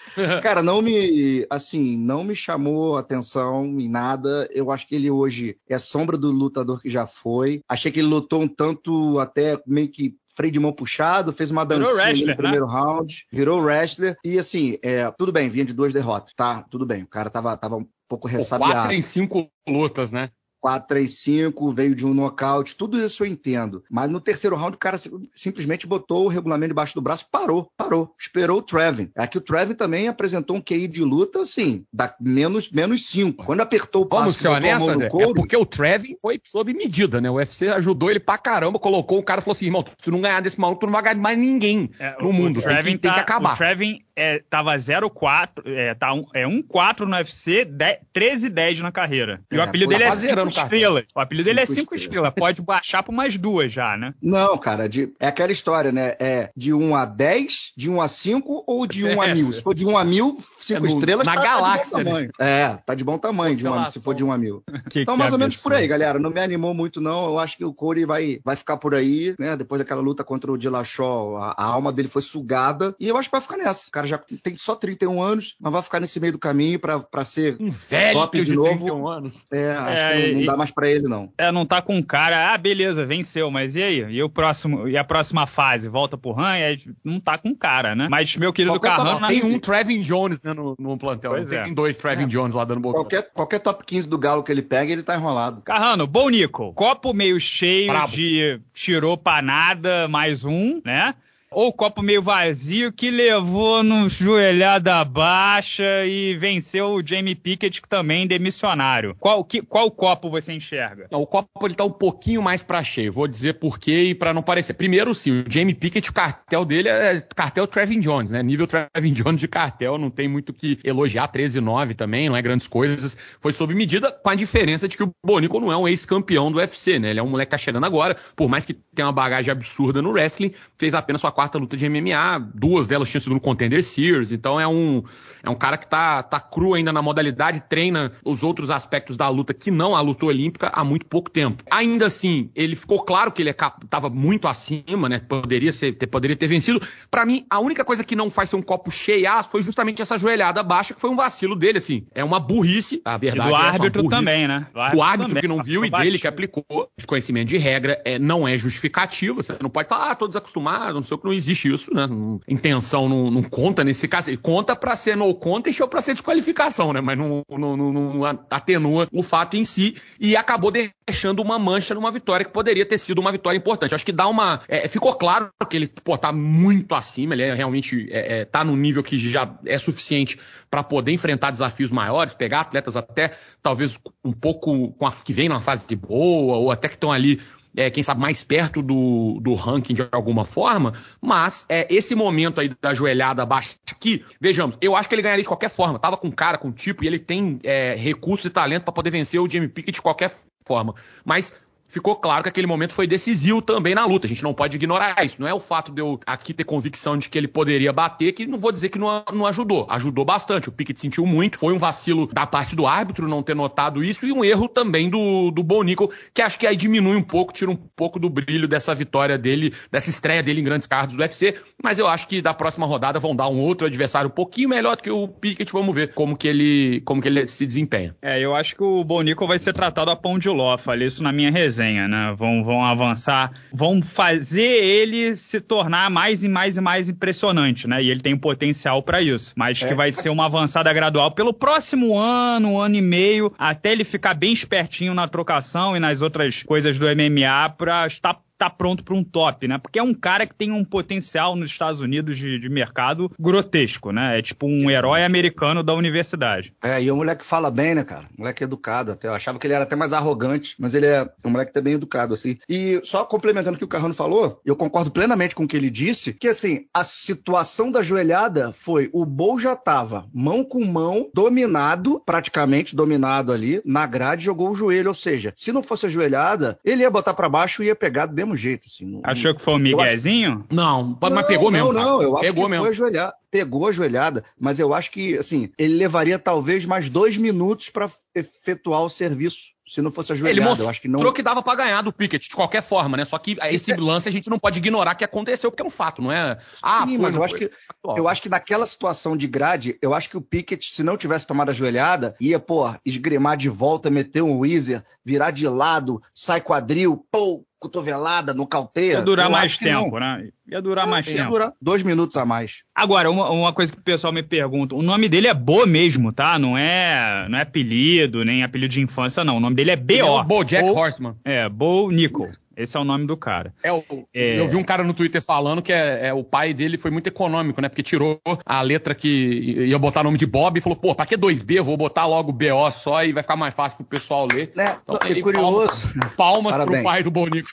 [0.41, 4.49] Cara, não me, assim, não me chamou atenção em nada.
[4.51, 7.61] Eu acho que ele hoje é sombra do lutador que já foi.
[7.69, 11.65] Achei que ele lutou um tanto até meio que freio de mão puxado, fez uma
[11.65, 12.35] dancinha wrestler, no né?
[12.35, 12.73] primeiro né?
[12.73, 14.17] round, virou wrestler.
[14.23, 16.63] E assim, é, tudo bem, vinha de duas derrotas, tá?
[16.69, 17.03] Tudo bem.
[17.03, 18.73] O cara tava, tava um pouco ressabiado.
[18.73, 20.31] Quatro em cinco lutas, né?
[20.67, 23.83] 4-3-5, veio de um nocaute, tudo isso eu entendo.
[23.89, 24.97] Mas no terceiro round o cara
[25.33, 29.09] simplesmente botou o regulamento debaixo do braço, parou, parou, esperou o Trevin.
[29.15, 33.45] Aqui o Trevin também apresentou um QI de luta, assim, da menos, menos 5.
[33.45, 37.21] Quando apertou o passo, Vamos ser honesto, André, é porque o Trevin foi sob medida,
[37.21, 37.29] né?
[37.29, 40.11] O UFC ajudou ele pra caramba, colocou o cara e falou assim, irmão, se tu
[40.11, 42.59] não ganhar desse maluco, tu não vai ganhar mais ninguém é, no o, mundo.
[42.59, 43.53] O Trevin tem, que, tá, tem que acabar.
[43.53, 47.67] O Trevin é, tava 0-4, é, tá um, é 1-4 no UFC,
[48.13, 49.41] 13-10 na carreira.
[49.51, 51.05] E o é, apelido dele é 5 estrelas.
[51.15, 52.33] O apelido dele é 5 estrelas.
[52.35, 54.15] Pode baixar por mais duas já, né?
[54.21, 56.15] Não, cara, de, é aquela história, né?
[56.19, 59.51] É de 1 a 10, de 1 a 5 ou de 1 a 1000?
[59.53, 62.03] Se for de 1 a 1000, 5 é estrelas, na tá, galáxia.
[62.03, 62.29] Tá né?
[62.39, 64.63] É, tá de bom tamanho de 1 a, se for de 1 a 1000.
[64.89, 66.17] Que então, mais ou menos por aí, galera.
[66.17, 67.25] Não me animou muito, não.
[67.25, 69.55] Eu acho que o Corey vai, vai ficar por aí, né?
[69.55, 72.95] Depois daquela luta contra o Dillashaw, a, a alma dele foi sugada.
[72.99, 73.87] E eu acho que vai ficar nessa.
[73.87, 76.99] O cara já tem só 31 anos, mas vai ficar nesse meio do caminho pra,
[76.99, 78.69] pra ser um velho top de, de novo.
[78.69, 79.47] 31 anos.
[79.51, 81.31] É, acho é, que não, não, dá mais pra ele, não.
[81.37, 83.99] É, não tá com cara, ah, beleza, venceu, mas e aí?
[83.99, 85.87] E, o próximo, e a próxima fase?
[85.89, 86.55] Volta pro Han?
[86.55, 88.07] É, não tá com cara, né?
[88.09, 89.27] Mas meu querido Carrano...
[89.27, 91.73] Tem um Trevin Jones né, no, no plantel, pois tem é.
[91.73, 92.27] dois Trevin é.
[92.27, 92.99] Jones lá dando boca.
[92.99, 95.61] Qualquer, qualquer top 15 do Galo que ele pega, ele tá enrolado.
[95.61, 98.13] Carrano, bom Nico, copo meio cheio Bravo.
[98.13, 101.15] de tirou pra nada, mais um, né?
[101.57, 107.89] Ou copo meio vazio que levou no joelhada baixa e venceu o Jamie Pickett, que
[107.89, 109.15] também demissionário.
[109.19, 111.07] Qual, que, qual copo você enxerga?
[111.11, 113.11] Não, o copo ele tá um pouquinho mais para cheio.
[113.11, 114.75] Vou dizer por quê e para não parecer.
[114.75, 118.43] Primeiro, sim, o Jamie Pickett, o cartel dele é cartel Trevin Jones, né?
[118.43, 121.27] Nível Trevin Jones de cartel, não tem muito que elogiar.
[121.27, 123.17] 13-9 também, não é grandes coisas.
[123.39, 126.59] Foi sob medida, com a diferença de que o Bonico não é um ex-campeão do
[126.59, 127.09] UFC, né?
[127.09, 130.03] Ele é um moleque que tá chegando agora, por mais que tenha uma bagagem absurda
[130.03, 133.83] no wrestling, fez apenas sua quarta luta de MMA, duas delas tinham sido no Contender
[133.83, 135.03] Series, então é um,
[135.43, 139.29] é um cara que tá, tá cru ainda na modalidade, treina os outros aspectos da
[139.29, 141.63] luta que não a luta olímpica há muito pouco tempo.
[141.71, 145.19] Ainda assim, ele ficou claro que ele estava muito acima, né?
[145.19, 146.81] Poderia, ser, ter, poderia ter vencido.
[147.09, 150.17] Para mim, a única coisa que não faz ser um copo cheiaço foi justamente essa
[150.17, 152.05] joelhada baixa, que foi um vacilo dele, assim.
[152.13, 153.49] É uma burrice, a verdade.
[153.49, 154.67] E do é árbitro também, né?
[154.73, 156.65] Do árbitro, árbitro também, que não viu e dele que aplicou.
[156.97, 159.43] Desconhecimento de regra é, não é justificativo.
[159.43, 162.07] Você não pode falar, ah, tô desacostumado, não sei o que, não existe isso, né?
[162.47, 164.35] Intenção não, não conta nesse caso.
[164.39, 167.01] Conta para ser no contest ou para ser desqualificação, né?
[167.01, 172.11] Mas não, não, não, atenua o fato em si e acabou deixando uma mancha numa
[172.11, 173.93] vitória que poderia ter sido uma vitória importante.
[173.93, 174.61] Acho que dá uma.
[174.67, 178.63] É, ficou claro que ele pô, tá muito acima, ele é, realmente é, é, tá
[178.63, 183.99] no nível que já é suficiente para poder enfrentar desafios maiores, pegar atletas até talvez
[184.23, 187.41] um pouco a, que vem numa fase boa, ou até que estão ali
[187.77, 192.59] é, quem sabe, mais perto do, do ranking de alguma forma, mas é, esse momento
[192.59, 196.17] aí da joelhada baixa aqui, vejamos, eu acho que ele ganharia de qualquer forma, tava
[196.17, 199.47] com cara, com tipo, e ele tem é, recursos e talento para poder vencer o
[199.47, 200.95] Jamie Pickett de qualquer forma.
[201.23, 201.53] Mas
[201.89, 204.27] ficou claro que aquele momento foi decisivo também na luta.
[204.27, 205.37] A gente não pode ignorar isso.
[205.39, 208.45] Não é o fato de eu aqui ter convicção de que ele poderia bater, que
[208.45, 209.87] não vou dizer que não, não ajudou.
[209.89, 210.69] Ajudou bastante.
[210.69, 211.57] O Pickett sentiu muito.
[211.57, 215.09] Foi um vacilo da parte do árbitro não ter notado isso e um erro também
[215.09, 218.67] do, do Bonico, que acho que aí diminui um pouco, tira um pouco do brilho
[218.67, 221.55] dessa vitória dele, dessa estreia dele em grandes cards do UFC.
[221.81, 224.95] Mas eu acho que da próxima rodada vão dar um outro adversário um pouquinho melhor
[224.95, 225.71] do que o Pickett.
[225.71, 228.15] Vamos ver como que ele, como que ele se desempenha.
[228.21, 230.77] É, eu acho que o Bonico vai ser tratado a pão de ló.
[230.77, 232.33] Falei isso na minha resenha resenha, né?
[232.35, 238.01] Vão, vão avançar, vão fazer ele se tornar mais e mais e mais impressionante, né?
[238.01, 239.53] E ele tem potencial para isso.
[239.55, 239.87] Mas é.
[239.87, 244.03] que vai ser uma avançada gradual pelo próximo ano, um ano e meio, até ele
[244.03, 249.03] ficar bem espertinho na trocação e nas outras coisas do MMA para estar tá pronto
[249.03, 249.77] para um top, né?
[249.77, 254.11] Porque é um cara que tem um potencial nos Estados Unidos de, de mercado grotesco,
[254.11, 254.39] né?
[254.39, 256.73] É tipo um herói americano da universidade.
[256.83, 258.27] É, e o moleque fala bem, né, cara?
[258.37, 259.27] O moleque é educado até.
[259.27, 261.93] Eu achava que ele era até mais arrogante, mas ele é um moleque que bem
[261.93, 262.57] educado, assim.
[262.67, 265.89] E só complementando o que o Carrano falou, eu concordo plenamente com o que ele
[265.89, 271.29] disse, que assim, a situação da joelhada foi o Bol já tava mão com mão,
[271.33, 276.09] dominado, praticamente dominado ali, na grade, jogou o joelho, ou seja, se não fosse a
[276.09, 279.05] joelhada, ele ia botar para baixo e ia pegar do mesmo jeito, assim.
[279.05, 280.65] Não, Achou que foi o Miguezinho?
[280.65, 280.75] Acho...
[280.75, 281.93] Não, mas pegou mesmo.
[281.93, 282.85] Não, não, eu acho pegou que mesmo.
[282.85, 283.33] foi ajoelhar.
[283.49, 288.09] Pegou a joelhada, mas eu acho que, assim, ele levaria talvez mais dois minutos para
[288.35, 290.59] efetuar o serviço se não fosse ajoelhado.
[290.59, 291.33] Ele mostrou eu acho que, não...
[291.33, 293.23] que dava para ganhar do Pickett de qualquer forma, né?
[293.23, 296.21] Só que esse lance a gente não pode ignorar que aconteceu, porque é um fato,
[296.21, 296.59] não é?
[296.83, 297.71] Ah, Sim, foi, mas eu acho, que,
[298.17, 301.47] eu acho que naquela situação de grade, eu acho que o Pickett, se não tivesse
[301.47, 306.59] tomado a joelhada, ia, pô, esgrimar de volta, meter um Weezer, virar de lado, sai
[306.59, 309.13] quadril, pô, cotovelada, nocauteia.
[309.13, 310.49] Ia durar mais tempo, né?
[310.69, 311.45] Ia durar mais ia tempo.
[311.45, 312.83] Ia durar dois minutos a mais.
[312.93, 316.31] Agora, uma, uma, coisa que o pessoal me pergunta: o nome dele é Bo mesmo,
[316.31, 316.59] tá?
[316.59, 319.57] Não é, não é apelido, nem apelido de infância, não.
[319.57, 320.17] O nome dele é B.O.
[320.17, 321.35] É o Bo Jack Bo, Horseman.
[321.45, 322.49] É, Bo Nickel.
[322.77, 323.73] Esse é o nome do cara.
[323.81, 324.59] É, o, é...
[324.59, 327.25] Eu vi um cara no Twitter falando que é, é, o pai dele foi muito
[327.25, 327.89] econômico, né?
[327.89, 331.25] Porque tirou a letra que ia botar o nome de Bob e falou, pô, pra
[331.25, 331.81] que 2B?
[331.81, 334.71] Vou botar logo BO só e vai ficar mais fácil pro pessoal ler.
[334.75, 334.95] Né?
[335.03, 336.01] Então, e curioso.
[336.37, 337.67] Palmas, palmas pro pai do Bonico.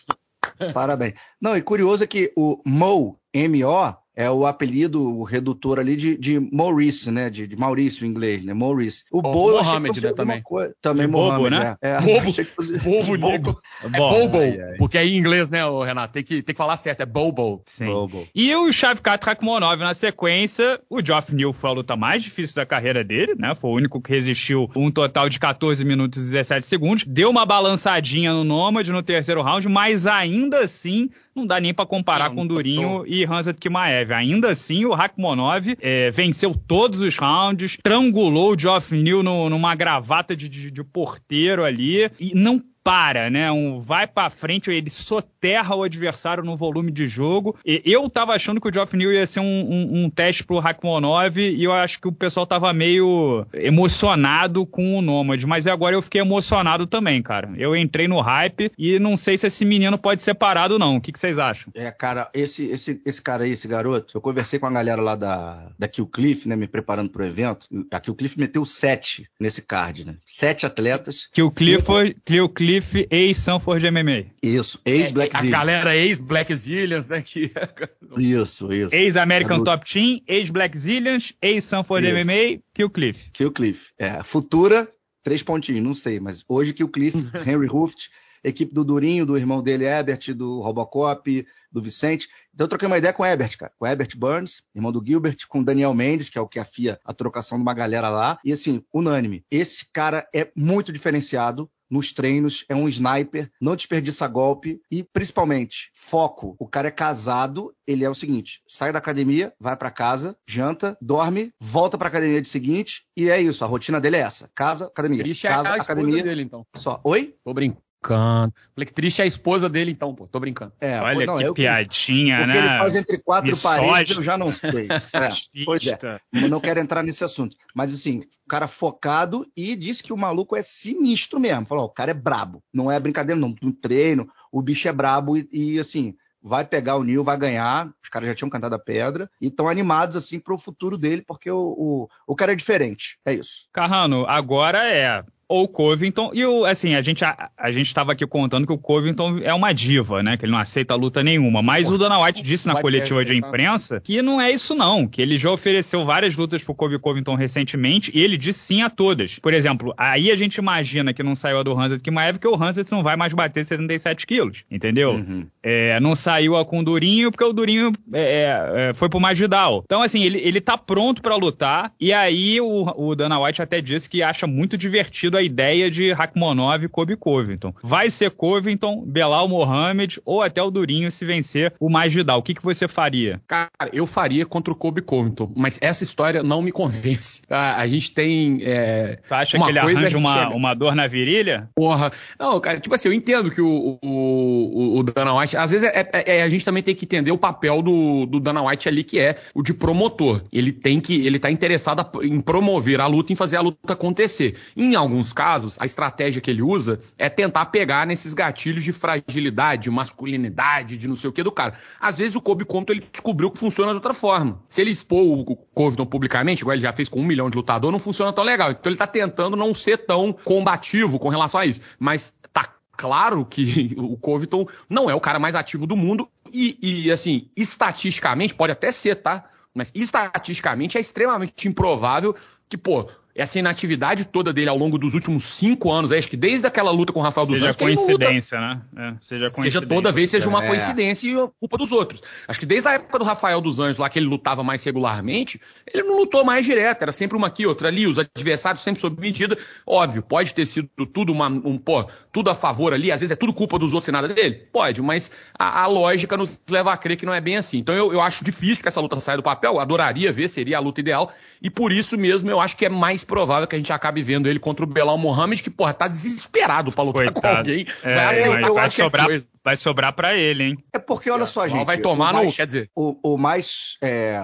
[0.73, 1.15] Parabéns.
[1.41, 6.17] Não, e curioso é que o Mo, M-O, é o apelido, o redutor ali de,
[6.17, 7.29] de Maurice, né?
[7.29, 8.55] De, de Maurício em inglês, né?
[8.55, 9.05] Maurice.
[9.11, 10.43] O oh, Bo Mohamed, né, também.
[10.43, 11.77] Coisa, também Mohamed, né?
[11.83, 11.91] É.
[11.91, 12.01] é.
[12.01, 12.79] Bobo, fosse...
[12.79, 13.61] bobo, bobo.
[13.83, 14.77] É Bobo, ai, ai.
[14.77, 16.13] porque aí em inglês, né, Renato?
[16.13, 17.63] Tem que, tem que falar certo, é Bobo.
[17.67, 17.87] Sim.
[17.87, 18.27] Bobo.
[18.35, 22.65] E o Shavkat Rakhmonov na sequência, o Geoff Neal foi a luta mais difícil da
[22.65, 23.55] carreira dele, né?
[23.55, 27.05] Foi o único que resistiu um total de 14 minutos e 17 segundos.
[27.05, 31.87] Deu uma balançadinha no Nômade no terceiro round, mas ainda assim não dá nem para
[31.87, 34.13] comparar não, com Durinho e Hansa Kimaev.
[34.13, 39.75] Ainda assim, o Rakhmonov é, venceu todos os rounds, trangulou o Geoff Neal no, numa
[39.75, 43.51] gravata de, de, de porteiro ali e não para, né?
[43.51, 47.57] Um vai para frente, ele soterra o adversário no volume de jogo.
[47.65, 50.59] E eu tava achando que o Geoff Neal ia ser um, um, um teste pro
[50.59, 55.97] Rakhmonov e eu acho que o pessoal tava meio emocionado com o Nômade, mas agora
[55.97, 57.51] eu fiquei emocionado também, cara.
[57.57, 60.97] Eu entrei no hype e não sei se esse menino pode ser parado não.
[60.97, 61.73] O que, que vocês acham?
[61.75, 65.17] É, cara, esse, esse, esse cara aí, esse garoto, eu conversei com a galera lá
[65.17, 67.67] da, da Kill Cliff, né, me preparando pro evento.
[67.91, 70.17] A Kill Cliff meteu sete nesse card, né?
[70.27, 71.29] Sete atletas.
[71.33, 74.27] Kill Cliff, foi, Kill Cliff Cliff, ex-Sanford MMA.
[74.43, 77.23] Isso, ex-Black é, A galera ex-Black Zillions, né?
[77.23, 77.53] Que...
[78.19, 78.95] isso, isso.
[78.95, 83.31] Ex-American é Top Team, ex-Black Zillions, ex-Sanford MMA, Kill Cliff.
[83.33, 83.93] Kill Cliff.
[83.99, 84.89] É, futura,
[85.23, 88.09] três pontinhos, não sei, mas hoje Kill Cliff, Henry Ruft,
[88.45, 92.29] equipe do Durinho, do irmão dele, Ebert, do Robocop, do Vicente.
[92.53, 93.73] Então eu troquei uma ideia com o Ebert, cara.
[93.77, 96.61] Com o Ebert Burns, irmão do Gilbert, com o Daniel Mendes, que é o que
[96.61, 98.39] afia a trocação de uma galera lá.
[98.45, 99.45] E assim, unânime.
[99.51, 105.91] Esse cara é muito diferenciado nos treinos, é um sniper, não desperdiça golpe e, principalmente,
[105.95, 106.57] foco.
[106.59, 110.97] O cara é casado, ele é o seguinte: sai da academia, vai para casa, janta,
[111.01, 113.65] dorme, volta pra academia de seguinte, e é isso.
[113.65, 115.23] A rotina dele é essa: casa, academia.
[115.23, 116.23] Triste casa, é a academia.
[116.23, 116.67] dele, então.
[116.75, 117.01] Só.
[117.05, 117.37] Oi?
[117.45, 118.55] Tô brincando brincando.
[118.75, 120.27] Falei que triste é a esposa dele, então, pô.
[120.27, 120.73] Tô brincando.
[120.81, 122.53] É, Olha não, que eu, piadinha, o né?
[122.53, 123.89] O que ele faz entre quatro Misógito.
[123.89, 124.89] paredes, eu já não sei.
[125.15, 125.31] É,
[125.65, 125.99] pois é.
[126.33, 127.57] Eu não quero entrar nesse assunto.
[127.75, 131.67] Mas, assim, o cara focado e disse que o maluco é sinistro mesmo.
[131.67, 132.63] Falou, o cara é brabo.
[132.73, 133.55] Não é brincadeira, não.
[133.63, 137.89] No treino, o bicho é brabo e, e assim, vai pegar o Nil, vai ganhar.
[138.03, 141.23] Os caras já tinham cantado a pedra e estão animados assim para o futuro dele,
[141.23, 143.19] porque o, o, o cara é diferente.
[143.25, 143.69] É isso.
[143.73, 146.31] Carrano, agora é ou Covington.
[146.35, 149.53] E o, assim, a gente a, a gente estava aqui contando que o Covington é
[149.53, 150.37] uma diva, né?
[150.37, 151.63] Que ele não aceita luta nenhuma.
[151.63, 155.07] Mas Pô, o Dana White disse na coletiva de imprensa que não é isso, não.
[155.07, 158.91] Que ele já ofereceu várias lutas pro Kobe Covington recentemente e ele disse sim a
[158.91, 159.39] todas.
[159.39, 162.55] Por exemplo, aí a gente imagina que não saiu a do Hanset Kimaev, que o
[162.55, 165.13] Hanset não vai mais bater 77 quilos, entendeu?
[165.13, 165.47] Uhum.
[165.63, 169.21] É, não saiu a com o Durinho, porque o Durinho é, é, é foi pro
[169.21, 169.83] Masvidal.
[169.85, 171.93] Então, assim, ele, ele tá pronto para lutar.
[172.01, 176.13] E aí o, o Dana White até disse que acha muito divertido a ideia de
[176.13, 177.75] Rakhmonov e Kobe Covington.
[177.83, 182.39] Vai ser Covington, Belal Mohamed ou até o Durinho se vencer o Masvidal.
[182.39, 183.41] O que, que você faria?
[183.47, 187.43] Cara, eu faria contra o Kobe Covington, mas essa história não me convence.
[187.55, 188.59] A, a gente tem.
[188.63, 191.69] É, tu acha que ele arranja uma, uma dor na virilha?
[191.75, 192.11] Porra.
[192.39, 195.57] Não, cara, tipo assim, eu entendo que o, o, o Dana White.
[195.57, 198.41] Às vezes é, é, é, a gente também tem que entender o papel do, do
[198.41, 200.43] Dana White ali, que é o de promotor.
[200.53, 201.27] Ele tem que.
[201.27, 204.57] Ele tá interessado em promover a luta, em fazer a luta acontecer.
[204.77, 208.93] Em alguns alguns casos, a estratégia que ele usa é tentar pegar nesses gatilhos de
[208.93, 211.75] fragilidade, de masculinidade, de não sei o que do cara.
[211.99, 214.61] Às vezes o Kobe Compton ele descobriu que funciona de outra forma.
[214.69, 217.91] Se ele expor o Covington publicamente, igual ele já fez com um milhão de lutador,
[217.91, 218.71] não funciona tão legal.
[218.71, 221.81] Então ele tá tentando não ser tão combativo com relação a isso.
[221.99, 226.79] Mas tá claro que o Covington não é o cara mais ativo do mundo e,
[226.81, 229.45] e, assim, estatisticamente, pode até ser, tá?
[229.75, 232.37] Mas estatisticamente é extremamente improvável
[232.69, 236.67] que, pô, essa inatividade toda dele ao longo dos últimos cinco anos, acho que desde
[236.67, 237.77] aquela luta com o Rafael dos seja Anjos.
[237.77, 238.81] Coincidência, né?
[238.97, 239.81] É, seja coincidência.
[239.81, 240.69] Seja toda vez seja uma é.
[240.69, 242.23] coincidência e culpa dos outros.
[242.47, 245.61] Acho que desde a época do Rafael dos Anjos, lá que ele lutava mais regularmente,
[245.93, 249.21] ele não lutou mais direto, era sempre uma aqui, outra ali, os adversários sempre sob
[249.21, 249.59] medida.
[249.85, 253.37] Óbvio, pode ter sido tudo uma, um, pô, tudo a favor ali, às vezes é
[253.37, 254.67] tudo culpa dos outros e nada dele?
[254.73, 257.79] Pode, mas a, a lógica nos leva a crer que não é bem assim.
[257.79, 260.81] Então eu, eu acho difícil que essa luta saia do papel, adoraria ver, seria a
[260.81, 263.93] luta ideal, e por isso mesmo eu acho que é mais provável que a gente
[263.93, 267.41] acabe vendo ele contra o Belal Mohamed, que, porra, tá desesperado pra lutar Coitado.
[267.41, 267.87] com alguém.
[268.03, 269.29] É, vai, assim, eu vai, sobrar,
[269.65, 270.79] vai sobrar pra ele, hein?
[270.93, 271.85] É porque, olha só, gente.
[271.85, 272.53] Vai tomar mais, no.
[272.53, 272.91] Quer dizer.
[272.95, 274.41] O, o mais é,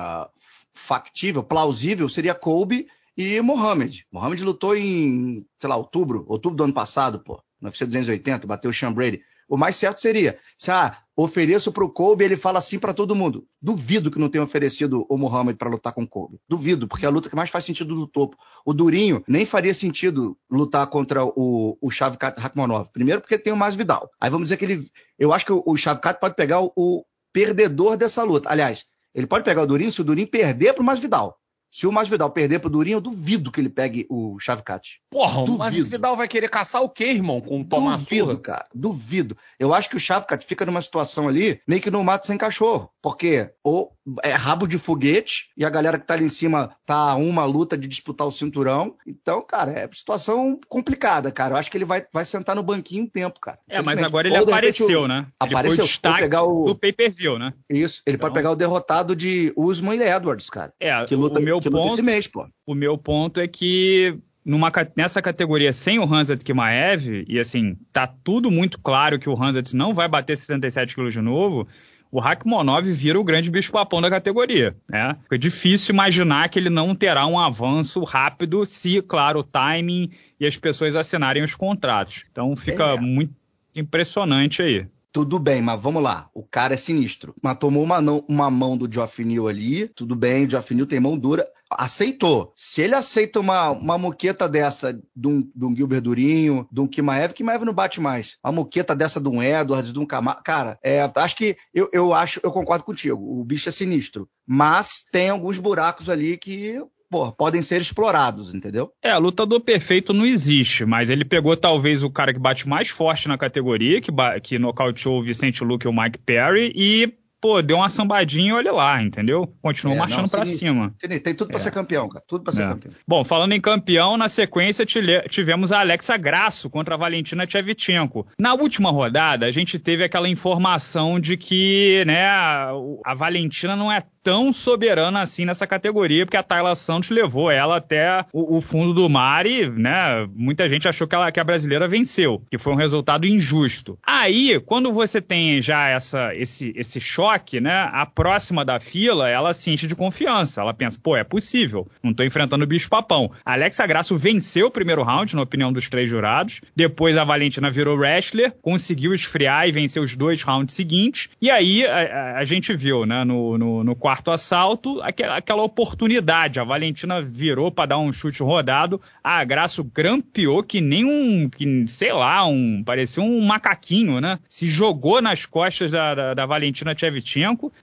[0.72, 4.06] factível, plausível, seria Kobe e Mohamed.
[4.10, 7.42] Mohamed lutou em, sei lá, outubro, outubro do ano passado, pô.
[7.60, 9.20] No UFC 280, bateu o Sean Brady.
[9.50, 13.16] O mais certo seria, se ah, ofereço para o Kobe, ele fala assim para todo
[13.16, 13.44] mundo.
[13.60, 16.38] Duvido que não tenha oferecido o Muhammad para lutar com o Kobe.
[16.48, 18.36] Duvido, porque é a luta que mais faz sentido do topo.
[18.64, 22.92] O Durinho nem faria sentido lutar contra o, o Shavkat Rakhmonov.
[22.92, 24.08] Primeiro porque tem o mais Vidal.
[24.20, 24.86] Aí vamos dizer que ele...
[25.18, 25.74] Eu acho que o, o
[26.20, 28.48] pode pegar o, o perdedor dessa luta.
[28.48, 31.39] Aliás, ele pode pegar o Durinho se o Durinho perder para o Masvidal.
[31.70, 35.00] Se o Masvidal perder pro Durinho, eu duvido que ele pegue o Chavcat.
[35.09, 35.54] Porra, duvido.
[35.54, 37.40] o Masvidal vai querer caçar o quê, irmão?
[37.40, 38.40] Com tomar Duvido, surra?
[38.40, 38.66] cara.
[38.74, 39.37] Duvido.
[39.59, 42.90] Eu acho que o Chavcat fica numa situação ali meio que no mato sem cachorro.
[43.00, 47.14] Porque ou é rabo de foguete e a galera que tá ali em cima tá
[47.14, 48.96] uma luta de disputar o cinturão.
[49.06, 51.54] Então, cara, é situação complicada, cara.
[51.54, 53.58] Eu acho que ele vai, vai sentar no banquinho um tempo, cara.
[53.68, 55.26] É, mas agora ele apareceu, né?
[55.42, 55.76] Ele apareceu.
[55.76, 56.64] Foi o destaque pegar o...
[56.64, 57.52] do pay-per-view, né?
[57.68, 58.02] Isso.
[58.06, 58.28] Ele então...
[58.28, 60.72] pode pegar o derrotado de Usman e Edwards, cara.
[60.80, 62.48] É, que luta, o meu que ponto, luta esse mês, pô.
[62.66, 68.06] O meu ponto é que numa, nessa categoria sem o Hanzat Kimaev, e assim, tá
[68.06, 71.68] tudo muito claro que o Hanzat não vai bater 77 quilos de novo,
[72.10, 74.76] o Rakhmonov vira o grande bicho-papão da categoria.
[74.88, 75.16] Né?
[75.30, 80.46] É difícil imaginar que ele não terá um avanço rápido se, claro, o timing e
[80.46, 82.24] as pessoas assinarem os contratos.
[82.30, 83.00] Então fica é.
[83.00, 83.32] muito
[83.74, 84.86] impressionante aí.
[85.12, 86.28] Tudo bem, mas vamos lá.
[86.32, 87.34] O cara é sinistro.
[87.42, 89.88] Mas tomou uma, uma mão do Geoff Neal ali.
[89.88, 91.46] Tudo bem, o Geoff Neal tem mão dura.
[91.70, 92.52] Aceitou.
[92.56, 96.87] Se ele aceita uma, uma moqueta dessa de um, de um Gilbert Durinho, de um
[96.87, 98.37] Kimaev, Kimaev não bate mais.
[98.44, 100.42] Uma moqueta dessa de um Edwards, de um Camargo.
[100.42, 103.40] Cara, é, acho que eu, eu acho, eu concordo contigo.
[103.40, 104.28] O bicho é sinistro.
[104.46, 106.80] Mas tem alguns buracos ali que
[107.11, 108.92] pô, podem ser explorados, entendeu?
[109.02, 113.26] É, lutador perfeito não existe, mas ele pegou talvez o cara que bate mais forte
[113.26, 117.79] na categoria, que, que nocauteou o Vicente Luque e o Mike Perry, e pô, deu
[117.79, 119.53] uma sambadinha e olha lá, entendeu?
[119.62, 120.94] Continuou é, marchando para cima.
[120.98, 121.61] Tem tudo para é.
[121.61, 122.24] ser campeão, cara.
[122.26, 122.68] Tudo para ser é.
[122.68, 122.92] campeão.
[123.07, 128.26] Bom, falando em campeão, na sequência tivemos a Alexa Grasso contra a Valentina Tchevchenko.
[128.38, 134.03] Na última rodada, a gente teve aquela informação de que, né, a Valentina não é
[134.22, 138.92] tão soberana assim nessa categoria, porque a Tayla Santos levou ela até o, o, fundo
[138.92, 142.72] do mar e, né, muita gente achou que, ela, que a brasileira venceu, que foi
[142.72, 143.98] um resultado injusto.
[144.07, 147.29] Aí, quando você tem já essa, esse, esse choque,
[147.60, 150.60] né, a próxima da fila, ela se enche de confiança.
[150.60, 153.30] Ela pensa, pô, é possível, não tô enfrentando o bicho-papão.
[153.44, 156.60] Alexa Grasso venceu o primeiro round, na opinião dos três jurados.
[156.74, 161.28] Depois a Valentina virou wrestler, conseguiu esfriar e vencer os dois rounds seguintes.
[161.40, 165.62] E aí a, a, a gente viu, né, no, no, no quarto assalto, aquela, aquela
[165.62, 166.60] oportunidade.
[166.60, 171.84] A Valentina virou para dar um chute rodado, a Graço grampeou que nem um, que,
[171.88, 174.38] sei lá, um parecia um macaquinho, né?
[174.48, 176.94] Se jogou nas costas da, da, da Valentina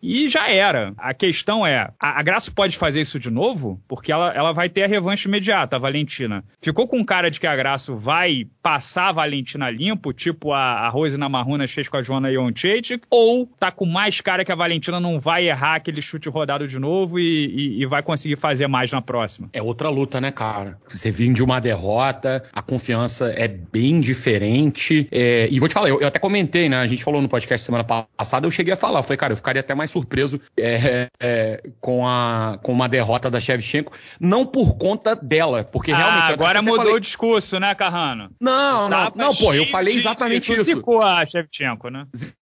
[0.02, 0.94] e já era.
[0.98, 3.82] A questão é, a, a Graço pode fazer isso de novo?
[3.88, 6.44] Porque ela, ela vai ter a revanche imediata, a Valentina.
[6.62, 10.90] Ficou com cara de que a Graço vai passar a Valentina limpo, tipo a, a
[10.90, 15.00] Rose Namarruna fez com a Joana Joncheitic, ou tá com mais cara que a Valentina
[15.00, 18.92] não vai errar aquele chute rodado de novo e, e, e, vai conseguir fazer mais
[18.92, 19.50] na próxima.
[19.54, 20.78] É outra luta, né, cara?
[20.88, 25.08] Você vindo de uma derrota, a confiança é bem diferente.
[25.12, 26.78] É, e vou te falar, eu, eu, até comentei, né?
[26.78, 29.38] A gente falou no podcast semana passada, eu cheguei a falar, eu falei, cara, eu
[29.38, 34.78] ficaria até mais surpreso é, é, com, a, com uma derrota da Shevchenko, não por
[34.78, 36.32] conta dela, porque ah, realmente.
[36.32, 36.94] Agora mudou falei...
[36.94, 38.30] o discurso, né, Carrano?
[38.42, 40.64] Não, não, não, pô, eu falei exatamente isso.
[40.64, 42.06] Você a Shevchenko, né?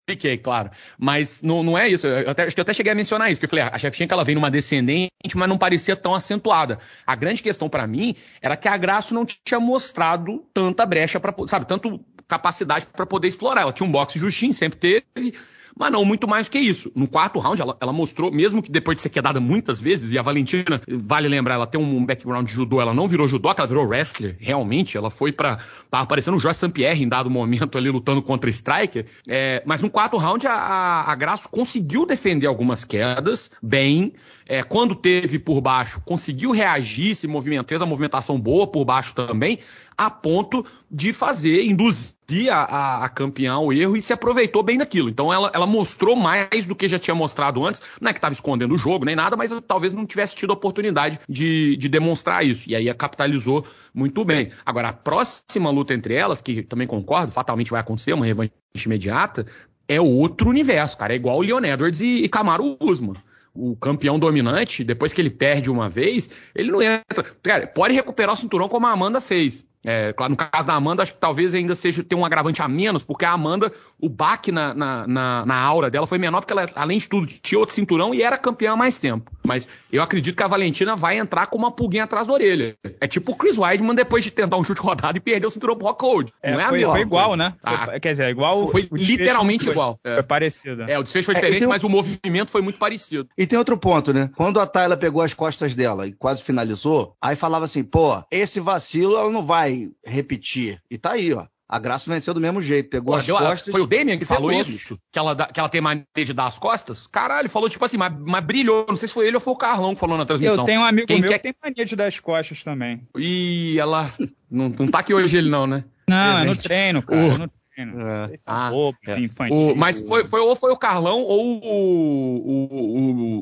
[0.09, 0.71] Fiquei, claro.
[0.99, 2.07] Mas não, não é isso.
[2.07, 4.15] Eu até, acho que eu até cheguei a mencionar isso, que eu falei, a Shevchenko
[4.15, 6.79] ela vem numa descendente, mas não parecia tão acentuada.
[7.07, 11.35] A grande questão para mim era que a Graço não tinha mostrado tanta brecha para,
[11.47, 13.63] sabe, tanto capacidade para poder explorar.
[13.63, 15.35] Ela tinha um boxe justinho, sempre teve
[15.79, 16.91] mas não muito mais que isso.
[16.95, 20.19] No quarto round, ela, ela, mostrou, mesmo que depois de ser quedada muitas vezes, e
[20.19, 23.67] a Valentina, vale lembrar, ela tem um background de judô, ela não virou judô, ela
[23.67, 24.97] virou wrestler, realmente.
[24.97, 25.59] Ela foi para
[25.91, 29.07] Tava aparecendo o Jorge Sampierre em dado momento ali lutando contra Striker.
[29.27, 34.13] É, mas no quarto round, a, a, a Graço conseguiu defender algumas quedas bem.
[34.47, 39.15] É, quando teve por baixo, conseguiu reagir, se movimentou, fez a movimentação boa por baixo
[39.15, 39.59] também
[39.99, 45.09] a ponto de fazer, induzir a, a, campeã ao erro e se aproveitou bem daquilo.
[45.09, 47.83] Então ela, ela mostrou mais do que já tinha mostrado antes.
[48.01, 50.55] Não é que estava escondendo o jogo nem nada, mas talvez não tivesse tido a
[50.55, 52.71] oportunidade de, de demonstrar isso.
[52.71, 54.53] E aí a capitalizou muito bem.
[54.65, 58.53] Agora, a próxima luta entre elas, que também concordo, fatalmente vai acontecer, uma revanche
[58.87, 59.47] imediata,
[59.89, 61.13] é outro universo, cara.
[61.13, 63.15] É igual o Leon Edwards e, e Camaro Usman
[63.59, 67.25] o campeão dominante, depois que ele perde uma vez, ele não entra.
[67.43, 69.67] Cara, pode recuperar o cinturão como a Amanda fez.
[69.91, 72.69] É, claro, no caso da Amanda, acho que talvez ainda seja ter um agravante a
[72.69, 76.53] menos, porque a Amanda, o baque na, na, na, na aura dela foi menor, porque
[76.53, 79.33] ela, além de tudo, tinha outro cinturão e era campeã há mais tempo.
[79.43, 82.77] Mas eu acredito que a Valentina vai entrar com uma pulguinha atrás da orelha.
[83.01, 85.75] É tipo o Chris Weidman depois de tentar um chute rodado e perder o cinturão
[85.75, 86.29] pro Rock Hold.
[86.43, 87.55] É, não é foi, a mesma foi igual, né?
[87.65, 88.69] Ah, foi, quer dizer, igual.
[88.69, 89.99] Foi literalmente foi, igual.
[90.05, 90.15] É.
[90.17, 90.83] Foi parecido.
[90.83, 93.27] É, o desfecho foi é, diferente, mas o movimento foi muito parecido.
[93.39, 94.29] E tem outro ponto, né?
[94.37, 98.61] Quando a Tayla pegou as costas dela e quase finalizou, aí falava assim, pô, esse
[98.61, 100.83] vacilo ela não vai repetir repetir.
[100.91, 101.47] E tá aí, ó.
[101.69, 103.71] A Graça venceu do mesmo jeito, pegou Pô, as costas.
[103.71, 104.99] Foi o Damien que falou isso?
[105.13, 107.07] Que ela, que ela tem mania de dar as costas?
[107.07, 108.87] Caralho, falou tipo assim, mas, mas brilhou.
[108.89, 110.61] Não sei se foi ele ou foi o Carlão que falou na transmissão.
[110.61, 111.39] Eu tenho um amigo Quem meu quer...
[111.39, 113.07] que tem mania de dar as costas também.
[113.19, 114.11] E ela.
[114.51, 115.85] não, não tá aqui hoje ele, não, né?
[116.09, 116.49] Não, Presente.
[116.49, 117.21] é no treino, cara.
[117.21, 117.39] O...
[117.39, 118.37] No é.
[118.45, 118.73] Ah,
[119.07, 119.21] é.
[119.21, 119.57] infantil.
[119.57, 122.69] O, mas foi, foi, ou foi o Carlão ou o, o,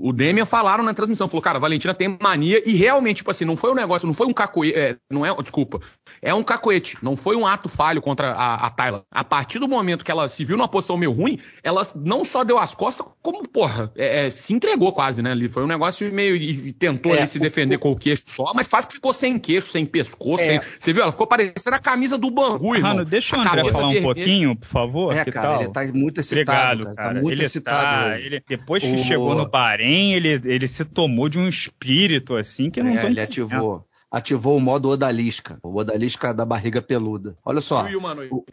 [0.02, 1.26] o, o Demian falaram na transmissão.
[1.26, 4.12] Falou, cara, a Valentina tem mania e realmente, tipo assim, não foi um negócio, não
[4.12, 4.78] foi um cacoete.
[4.78, 5.80] É, não é, desculpa.
[6.20, 6.96] É um cacoete.
[7.02, 9.04] Não foi um ato falho contra a, a Tayla.
[9.10, 12.44] A partir do momento que ela se viu numa posição meio ruim, ela não só
[12.44, 15.32] deu as costas, como, porra, é, é se entregou quase, né?
[15.32, 16.36] Ali foi um negócio meio.
[16.36, 19.38] E tentou é, ali se defender com o queixo só, mas quase que ficou sem
[19.38, 20.42] queixo, sem pescoço.
[20.42, 20.46] É.
[20.46, 21.02] Sem, você viu?
[21.02, 22.94] Ela ficou parecendo a camisa do Bangu, irmão.
[22.94, 25.16] Mano, deixa o André falar um pouquinho por favor?
[25.16, 25.62] É, cara, tal?
[25.62, 26.82] ele tá muito excitado.
[26.82, 26.96] Obrigado, cara.
[26.96, 27.14] Tá cara.
[27.14, 28.10] Tá muito ele excitado.
[28.10, 28.98] Tá, ele, depois que o...
[28.98, 32.98] chegou no Bahrein, ele, ele se tomou de um espírito assim que eu não é,
[32.98, 37.36] tô Ele ativou ativou o modo odalisca, o odalisca da barriga peluda.
[37.44, 37.82] Olha só.
[38.30, 38.44] O,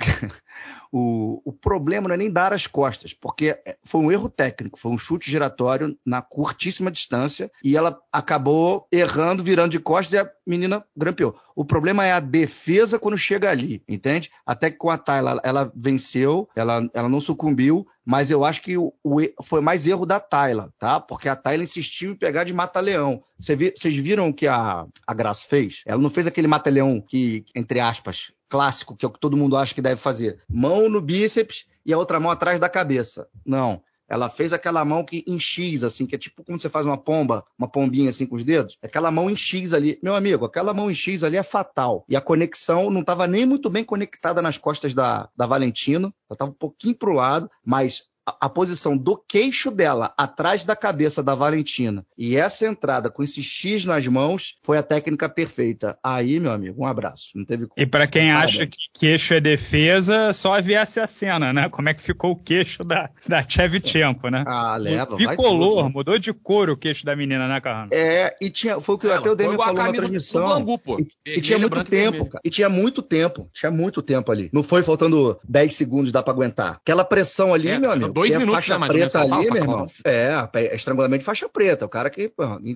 [0.92, 4.92] o, o, problema não é nem dar as costas, porque foi um erro técnico, foi
[4.92, 10.30] um chute giratório na curtíssima distância e ela acabou errando, virando de costas e a
[10.46, 11.36] menina grampeou.
[11.56, 14.32] O problema é a defesa quando chega ali, entende?
[14.46, 18.78] Até que com a Tayla ela venceu, ela, ela não sucumbiu, mas eu acho que
[18.78, 21.00] o, o, foi mais erro da Tayla, tá?
[21.00, 23.24] Porque a Tayla insistiu em pegar de mata-leão.
[23.40, 25.84] Vocês viram o que a, a Graça fez?
[25.86, 29.58] Ela não fez aquele mata-leão que, entre aspas, clássico, que é o que todo mundo
[29.58, 30.40] acha que deve fazer.
[30.50, 33.28] Mão no bíceps e a outra mão atrás da cabeça.
[33.46, 33.82] Não.
[34.14, 37.00] Ela fez aquela mão que em X, assim, que é tipo como você faz uma
[37.00, 38.78] pomba, uma pombinha assim com os dedos.
[38.80, 39.98] Aquela mão em X ali.
[40.04, 42.06] Meu amigo, aquela mão em X ali é fatal.
[42.08, 46.14] E a conexão não estava nem muito bem conectada nas costas da, da Valentino.
[46.30, 51.22] Ela estava um pouquinho pro lado, mas a, posição do queixo dela atrás da cabeça
[51.22, 55.98] da Valentina e essa entrada com esse X nas mãos foi a técnica perfeita.
[56.04, 57.32] Aí, meu amigo, um abraço.
[57.36, 58.56] Não teve E para quem Parabéns.
[58.56, 61.70] acha que queixo é defesa, só viesse a cena, né?
[61.70, 64.44] Como é que ficou o queixo da, da Chevchenko, né?
[64.48, 65.16] Ah, leva.
[65.16, 67.90] Bicolor, mudou de cor o queixo da menina, né, Carrano?
[67.92, 70.48] É, e tinha, foi o que Ela, até o Demi falou na transmissão.
[70.48, 71.00] Bangu, pô.
[71.00, 72.42] E, e, tinha muito tempo, cara.
[72.44, 73.50] E tinha muito tempo.
[73.54, 74.50] Tinha muito tempo ali.
[74.54, 76.78] Não foi faltando 10 segundos, dá pra aguentar.
[76.82, 78.13] Aquela pressão ali, é, meu amigo.
[78.14, 79.86] Dois minutos, né, preta ali, meu irmão.
[80.06, 81.86] É, é, estrangulamento de faixa preta.
[81.86, 82.32] O cara que,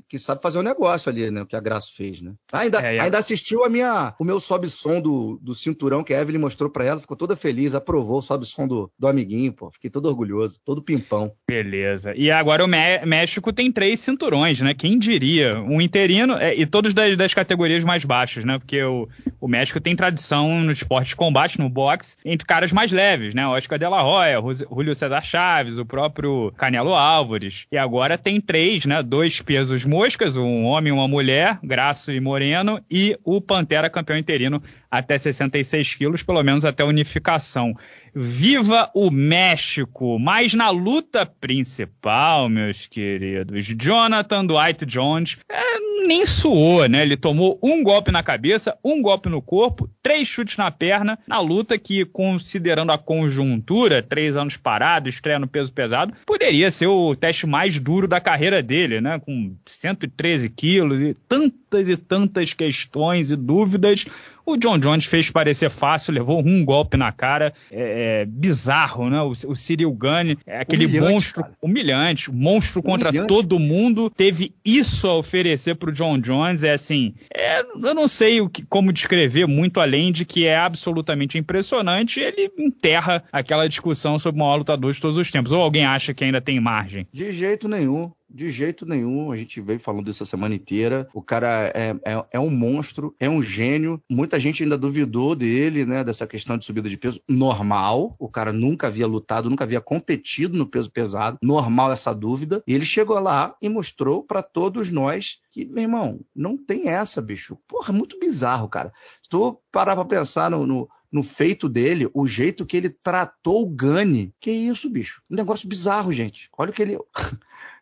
[0.08, 1.41] que sabe fazer o um negócio ali, né?
[1.41, 2.34] O que a Graça fez, né?
[2.52, 3.00] Ainda, é, é.
[3.00, 6.86] ainda assistiu a minha, o meu sobe-som do, do cinturão que a Evelyn mostrou pra
[6.86, 7.00] ela.
[7.00, 9.69] Ficou toda feliz, aprovou o sobe-som do, do amiguinho, pô.
[9.71, 11.32] Fiquei todo orgulhoso, todo pimpão.
[11.47, 12.13] Beleza.
[12.15, 14.73] E agora o México tem três cinturões, né?
[14.73, 15.60] Quem diria?
[15.60, 18.58] Um interino é, e todos das, das, categorias mais baixas, né?
[18.58, 19.08] Porque o,
[19.39, 23.47] o México tem tradição no esporte de combate, no boxe, entre caras mais leves, né?
[23.47, 27.67] Oscar de la Hoya, Julio César Chaves, o próprio Canelo Álvares.
[27.71, 29.03] E agora tem três, né?
[29.03, 34.17] Dois pesos moscas, um homem e uma mulher, Graço e Moreno, e o Pantera campeão
[34.17, 37.76] interino até 66 quilos, pelo menos até unificação.
[38.15, 40.17] Viva o México!
[40.17, 47.04] Mas na luta principal, meus queridos, Jonathan Dwight Jones é, nem suou, né?
[47.04, 51.39] Ele tomou um golpe na cabeça, um golpe no corpo, três chutes na perna, na
[51.39, 57.15] luta que, considerando a conjuntura, três anos parado, estreia no peso pesado, poderia ser o
[57.15, 59.19] teste mais duro da carreira dele, né?
[59.19, 64.06] Com 113 quilos e tantas e tantas questões e dúvidas
[64.47, 69.21] o John Jones fez parecer fácil, levou um golpe na cara, é, é bizarro, né?
[69.21, 71.53] O, o Cyril Gunn, é aquele humilhante, monstro cara.
[71.62, 73.27] humilhante, monstro contra humilhante.
[73.27, 78.39] todo mundo, teve isso a oferecer pro John Jones, é assim, é, eu não sei
[78.39, 84.17] o que, como descrever muito além de que é absolutamente impressionante, ele enterra aquela discussão
[84.17, 85.51] sobre o maior lutador de todos os tempos.
[85.51, 87.05] Ou alguém acha que ainda tem margem?
[87.12, 88.12] De jeito nenhum.
[88.38, 91.10] De jeito nenhum, a gente veio falando disso a semana inteira.
[91.12, 94.00] O cara é, é, é, um monstro, é um gênio.
[94.08, 96.04] Muita gente ainda duvidou dele, né?
[96.04, 97.19] Dessa questão de subida de peso.
[97.28, 98.15] Normal.
[98.19, 101.39] O cara nunca havia lutado, nunca havia competido no peso pesado.
[101.41, 102.62] Normal essa dúvida.
[102.67, 107.19] E ele chegou lá e mostrou para todos nós que, meu irmão, não tem essa,
[107.19, 107.58] bicho.
[107.67, 108.93] Porra, muito bizarro, cara.
[109.23, 113.63] Se tu parar pra pensar no, no no feito dele, o jeito que ele tratou
[113.63, 114.34] o Gani.
[114.41, 115.21] Que isso, bicho?
[115.30, 116.50] Um negócio bizarro, gente.
[116.58, 116.97] Olha o que ele.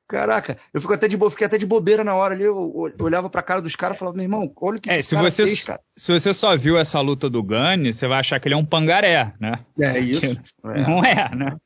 [0.07, 1.29] Caraca, eu fico até de bo...
[1.31, 2.43] fiquei até de bobeira na hora ali.
[2.43, 5.09] Eu olhava pra cara dos caras e falava, meu irmão, olha o que, é, esse
[5.09, 5.81] se cara você, fez, cara.
[5.97, 8.65] Se você só viu essa luta do Gunny, você vai achar que ele é um
[8.65, 9.65] pangaré, né?
[9.79, 10.25] É isso.
[10.25, 10.81] É.
[10.87, 11.57] Não é, né?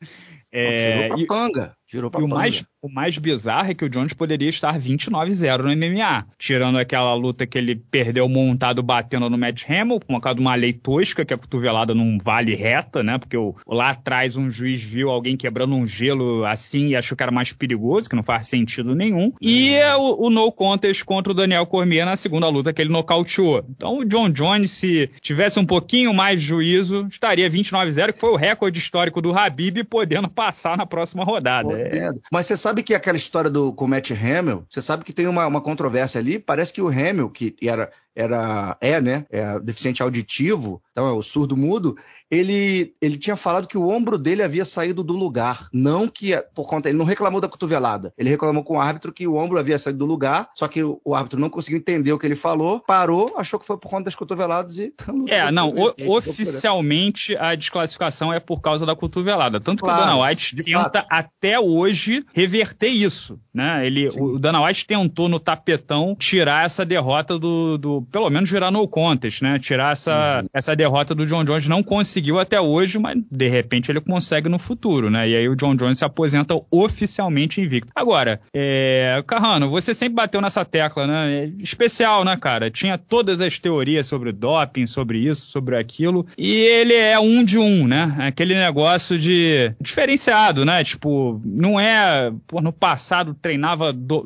[0.51, 1.75] É, pra e, panga.
[1.91, 5.63] Girou pra e o mais, o mais bizarro é que o Jones poderia estar 29-0
[5.63, 10.35] no MMA, tirando aquela luta que ele perdeu montado batendo no Matt Hamill, por causa
[10.35, 13.17] de uma lei tosca, que a cotovelada não vale reta, né?
[13.17, 17.23] Porque o, lá atrás um juiz viu alguém quebrando um gelo assim e achou que
[17.23, 19.33] era mais perigoso, que não faz sentido nenhum.
[19.41, 22.91] E é o, o no contest contra o Daniel Cormier na segunda luta que ele
[22.91, 23.65] nocauteou.
[23.67, 28.29] Então o John Jones, se tivesse um pouquinho mais de juízo, estaria 29-0, que foi
[28.29, 31.78] o recorde histórico do Habib, podendo passar na próxima rodada.
[31.81, 32.11] É.
[32.31, 35.45] Mas você sabe que aquela história do com Matt Hamill, você sabe que tem uma,
[35.47, 36.39] uma controvérsia ali.
[36.39, 41.21] Parece que o Hamill, que era, era é, né, é deficiente auditivo, então é o
[41.21, 41.95] surdo mudo,
[42.31, 45.67] ele, ele tinha falado que o ombro dele havia saído do lugar.
[45.73, 46.87] Não que por conta.
[46.87, 48.13] Ele não reclamou da cotovelada.
[48.17, 51.01] Ele reclamou com o árbitro que o ombro havia saído do lugar, só que o,
[51.03, 54.05] o árbitro não conseguiu entender o que ele falou, parou, achou que foi por conta
[54.05, 54.93] das cotoveladas e.
[55.29, 59.59] É, não, o, oficialmente a desclassificação é por causa da cotovelada.
[59.59, 61.07] Tanto claro, que o Dana White tenta fato.
[61.09, 63.39] até hoje reverter isso.
[63.53, 63.85] Né?
[63.85, 67.77] Ele, o Dana White tentou no tapetão tirar essa derrota do.
[67.77, 69.59] do pelo menos virar no contest, né?
[69.59, 70.49] Tirar essa, uhum.
[70.53, 71.67] essa derrota do John Jones.
[71.67, 75.27] Não conseguiu até hoje, mas de repente ele consegue no futuro, né?
[75.29, 77.91] E aí o John Jones se aposenta oficialmente invicto.
[77.95, 81.43] Agora, é, Carrano, você sempre bateu nessa tecla, né?
[81.43, 82.69] É especial, né, cara?
[82.69, 86.25] Tinha todas as teorias sobre doping, sobre isso, sobre aquilo.
[86.37, 88.15] E ele é um de um, né?
[88.19, 90.83] Aquele negócio de diferenciado, né?
[90.83, 92.31] Tipo, não é.
[92.47, 93.93] Pô, no passado treinava.
[93.93, 94.25] Do,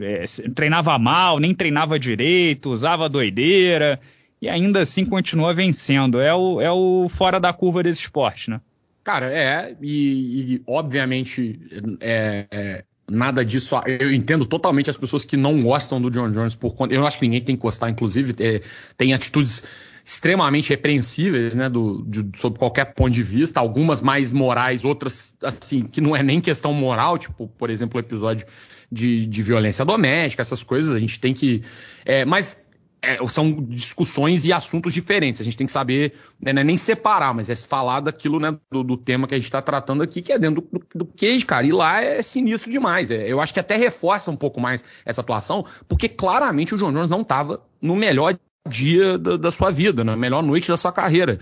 [0.00, 0.24] é,
[0.54, 4.00] treinava mal, nem treinava direito, usava doideira
[4.40, 6.20] e ainda assim continua vencendo.
[6.20, 8.60] É o, é o fora da curva desse esporte, né?
[9.04, 11.60] Cara, é, e, e obviamente
[12.00, 13.74] é, é, nada disso.
[13.86, 16.94] Eu entendo totalmente as pessoas que não gostam do John Jones por conta.
[16.94, 18.62] Eu acho que ninguém tem que gostar, inclusive, é,
[18.96, 19.64] tem atitudes
[20.04, 25.82] extremamente repreensíveis, né, do, de, sob qualquer ponto de vista, algumas mais morais, outras, assim,
[25.82, 28.46] que não é nem questão moral, tipo, por exemplo, o episódio
[28.90, 31.62] de, de violência doméstica, essas coisas, a gente tem que.
[32.04, 32.60] É, mas
[33.02, 35.40] é, são discussões e assuntos diferentes.
[35.40, 38.82] A gente tem que saber, né, é nem separar, mas é falar daquilo, né, do,
[38.82, 41.66] do tema que a gente está tratando aqui, que é dentro do, do, queijo, cara.
[41.66, 43.10] E lá é sinistro demais.
[43.10, 46.92] É, eu acho que até reforça um pouco mais essa atuação, porque claramente o John
[46.92, 48.38] Jones não estava no melhor
[48.68, 51.38] dia da, da sua vida, na melhor noite da sua carreira.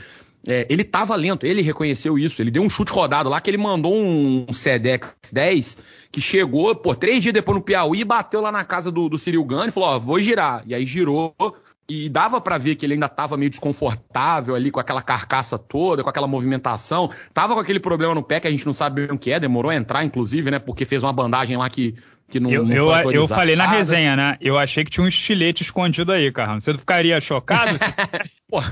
[0.46, 2.40] É, ele estava lento, ele reconheceu isso.
[2.40, 5.78] Ele deu um chute rodado lá que ele mandou um Sedex 10
[6.10, 9.44] que chegou, pô, três dias depois no Piauí, bateu lá na casa do, do Cyril
[9.44, 10.62] Gane e falou: Ó, vou girar.
[10.66, 11.34] E aí girou.
[11.90, 16.02] E dava para ver que ele ainda estava meio desconfortável ali com aquela carcaça toda,
[16.04, 17.10] com aquela movimentação.
[17.32, 19.70] Tava com aquele problema no pé que a gente não sabe o que é, demorou
[19.70, 20.58] a entrar, inclusive, né?
[20.58, 21.94] Porque fez uma bandagem lá que
[22.28, 24.36] que não, eu, não eu, eu falei na resenha, né?
[24.40, 26.60] Eu achei que tinha um estilete escondido aí, cara.
[26.60, 27.78] Você ficaria chocado?
[28.46, 28.62] Pô,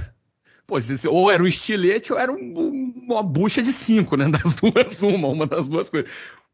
[0.66, 0.76] pô,
[1.08, 4.26] ou era um estilete ou era um, uma bucha de cinco, né?
[4.30, 6.10] Das duas, uma, uma das duas coisas.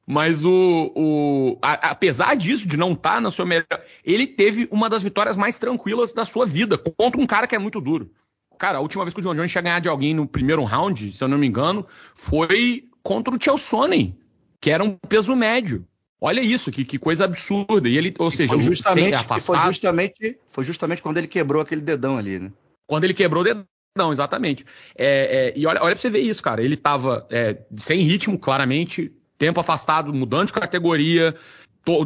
[0.06, 3.66] Mas o, o a, apesar disso, de não estar tá na sua melhor,
[4.04, 7.58] ele teve uma das vitórias mais tranquilas da sua vida contra um cara que é
[7.58, 8.10] muito duro.
[8.58, 11.12] Cara, a última vez que o John Jones tinha ganhado de alguém no primeiro round,
[11.12, 11.84] se eu não me engano,
[12.14, 14.14] foi contra o Chelsea,
[14.60, 15.84] que era um peso médio.
[16.24, 17.88] Olha isso, que, que coisa absurda.
[17.88, 21.80] E ele, ou seja, foi justamente, afastado, foi justamente, foi justamente quando ele quebrou aquele
[21.80, 22.52] dedão ali, né?
[22.86, 24.64] Quando ele quebrou o dedão, exatamente.
[24.96, 26.62] É, é, e olha, olha pra você ver isso, cara.
[26.62, 31.34] Ele tava é, sem ritmo, claramente, tempo afastado, mudando de categoria,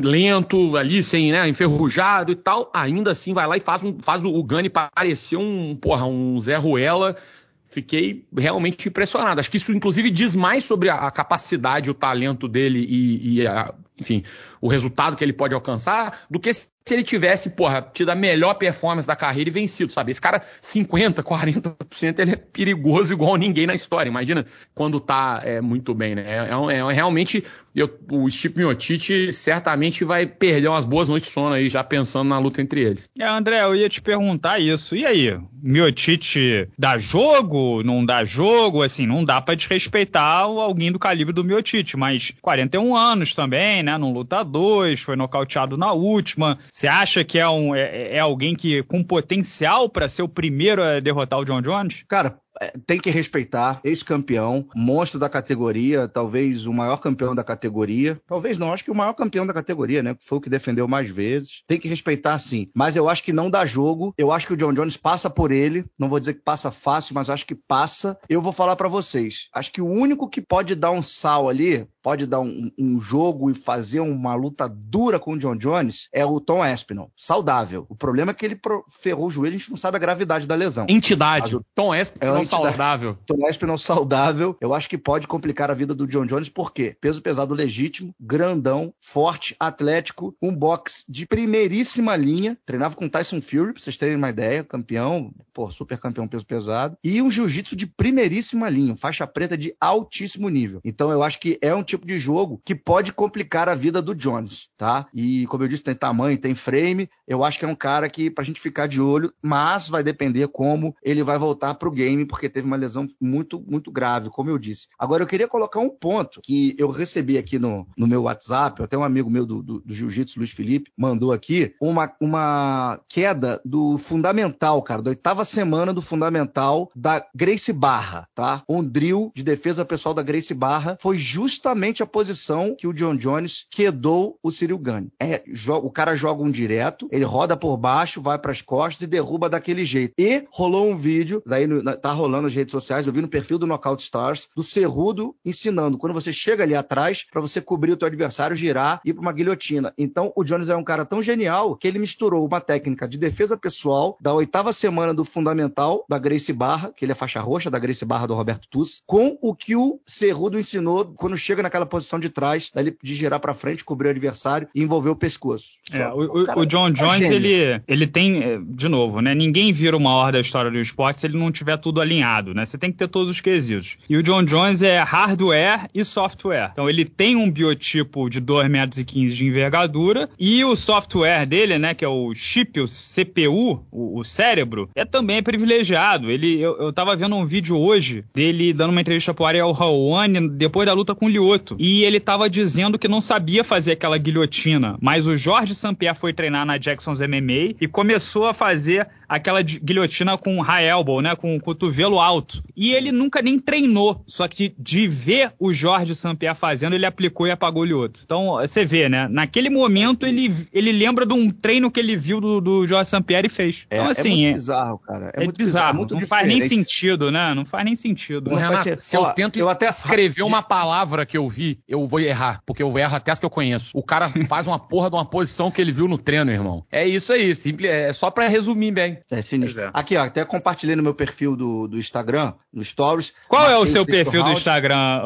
[0.02, 2.70] lento ali, sem, né, enferrujado e tal.
[2.72, 6.56] Ainda assim vai lá e faz, um, faz o Gani parecer um, porra, um Zé
[6.56, 7.18] Ruela
[7.66, 9.38] fiquei realmente impressionado.
[9.38, 13.46] Acho que isso, inclusive, diz mais sobre a, a capacidade, o talento dele e, e
[13.46, 14.22] a, enfim,
[14.60, 16.52] o resultado que ele pode alcançar, do que
[16.88, 20.12] se ele tivesse, porra, tido a melhor performance da carreira e vencido, sabe?
[20.12, 24.08] Esse cara, 50%, 40%, ele é perigoso igual ninguém na história.
[24.08, 26.22] Imagina quando tá é, muito bem, né?
[26.24, 27.42] É, é, é realmente,
[27.74, 32.28] eu, o Steve Miotite certamente vai perder umas boas noites de sono aí, já pensando
[32.28, 33.10] na luta entre eles.
[33.18, 34.94] É, André, eu ia te perguntar isso.
[34.94, 35.36] E aí?
[35.60, 37.82] Miotite dá jogo?
[37.82, 38.84] Não dá jogo?
[38.84, 43.96] Assim, não dá para desrespeitar alguém do calibre do Miotite, mas 41 anos também, né?
[43.96, 46.58] Não luta dois, foi nocauteado na última.
[46.70, 50.82] Você acha que é, um, é, é alguém que com potencial para ser o primeiro
[50.82, 52.04] a derrotar o John Jones?
[52.08, 52.38] Cara,
[52.86, 58.20] tem que respeitar, ex-campeão, monstro da categoria, talvez o maior campeão da categoria.
[58.26, 60.16] Talvez não, acho que o maior campeão da categoria, né?
[60.20, 61.62] Foi o que defendeu mais vezes.
[61.66, 62.68] Tem que respeitar sim.
[62.74, 64.14] Mas eu acho que não dá jogo.
[64.16, 65.84] Eu acho que o John Jones passa por ele.
[65.98, 68.18] Não vou dizer que passa fácil, mas acho que passa.
[68.28, 69.48] Eu vou falar para vocês.
[69.52, 73.50] Acho que o único que pode dar um sal ali, pode dar um, um jogo
[73.50, 77.10] e fazer uma luta dura com o John Jones, é o Tom Espinal.
[77.16, 77.86] Saudável.
[77.88, 78.58] O problema é que ele
[78.90, 80.86] ferrou o joelho, a gente não sabe a gravidade da lesão.
[80.88, 81.56] Entidade.
[81.56, 83.18] O Tom Espinal saudável.
[83.26, 86.72] Tomar esse pneu saudável, eu acho que pode complicar a vida do John Jones, por
[86.72, 86.96] quê?
[87.00, 93.72] Peso pesado legítimo, grandão, forte, atlético, um box de primeiríssima linha, treinava com Tyson Fury,
[93.72, 97.86] pra vocês terem uma ideia, campeão, pô, super campeão peso pesado, e um jiu-jitsu de
[97.86, 100.80] primeiríssima linha, faixa preta de altíssimo nível.
[100.84, 104.14] Então eu acho que é um tipo de jogo que pode complicar a vida do
[104.14, 105.06] Jones, tá?
[105.14, 108.30] E como eu disse, tem tamanho, tem frame, eu acho que é um cara que
[108.30, 112.50] pra gente ficar de olho, mas vai depender como ele vai voltar pro game, porque
[112.50, 114.88] teve uma lesão muito, muito grave, como eu disse.
[114.98, 118.96] Agora eu queria colocar um ponto que eu recebi aqui no, no meu WhatsApp, até
[118.96, 123.96] um amigo meu do, do, do Jiu-Jitsu, Luiz Felipe, mandou aqui uma, uma queda do
[123.96, 128.62] fundamental, cara, da oitava semana do fundamental da Grace Barra, tá?
[128.68, 133.16] Um drill de defesa pessoal da Grace Barra foi justamente a posição que o John
[133.16, 135.10] Jones quedou o Cyril Gane.
[135.18, 135.42] É,
[135.82, 139.48] o cara joga um direto, ele roda por baixo, vai para as costas e derruba
[139.48, 140.12] daquele jeito.
[140.18, 143.58] E rolou um vídeo, daí no, tá rolando nas redes sociais, eu vi no perfil
[143.58, 147.96] do Knockout Stars, do Cerrudo ensinando quando você chega ali atrás para você cobrir o
[147.96, 149.92] teu adversário, girar e ir para uma guilhotina.
[149.96, 153.56] Então o Jones é um cara tão genial que ele misturou uma técnica de defesa
[153.56, 157.78] pessoal da oitava semana do fundamental da Grace Barra, que ele é faixa roxa da
[157.78, 162.18] Grace Barra do Roberto Tuss, com o que o Cerrudo ensinou quando chega naquela posição
[162.18, 162.70] de trás,
[163.02, 165.76] de girar para frente, cobrir o adversário e envolver o pescoço.
[165.92, 169.34] É, o, o, o, John é Jones, ele, ele tem, é, de novo, né?
[169.34, 172.64] Ninguém vira uma hora da história do esporte se ele não tiver tudo alinhado, né?
[172.64, 173.98] Você tem que ter todos os quesitos.
[174.08, 176.70] E o John Jones é hardware e software.
[176.72, 181.94] Então ele tem um biotipo de 2,15 metros de envergadura e o software dele, né,
[181.94, 186.30] que é o chip, o CPU, o, o cérebro, é também privilegiado.
[186.30, 190.48] Ele, eu, eu tava vendo um vídeo hoje dele dando uma entrevista pro Ariel Rawane
[190.48, 191.76] depois da luta com o Lioto.
[191.78, 196.32] E ele tava dizendo que não sabia fazer aquela guilhotina, mas o Jorge St-Pierre foi
[196.32, 201.56] treinar na Jackson's MMA e começou a fazer aquela guilhotina com high elbow, né, com
[201.56, 202.62] o cotovelo alto.
[202.76, 207.46] E ele nunca nem treinou, só que de ver o Jorge St-Pierre fazendo, ele aplicou
[207.46, 208.20] e apagou o Lioto.
[208.24, 212.40] Então, você vê, né, naquele momento ele, ele lembra de um treino que ele viu
[212.40, 213.86] do, do Jorge St-Pierre e fez.
[213.90, 215.32] É, então, assim, é muito é, bizarro, cara.
[215.34, 216.28] É, é muito bizarro, bizarro muito não diferente.
[216.28, 218.54] faz nem sentido, né, não faz nem sentido.
[218.54, 222.60] Renato, se eu tento eu até escrever uma palavra que eu vi, eu vou errar,
[222.66, 223.90] porque eu erro até as que eu conheço.
[223.94, 226.84] O cara faz uma porra de uma posição que ele viu no treino, irmão.
[226.90, 229.18] É isso aí, simples, é só para resumir bem.
[229.30, 229.82] É sinistro.
[229.82, 229.90] É.
[229.92, 233.32] Aqui, ó, até compartilhei no meu perfil do, do Instagram, no Stories.
[233.48, 234.54] Qual é o seu perfil round.
[234.54, 235.22] do Instagram,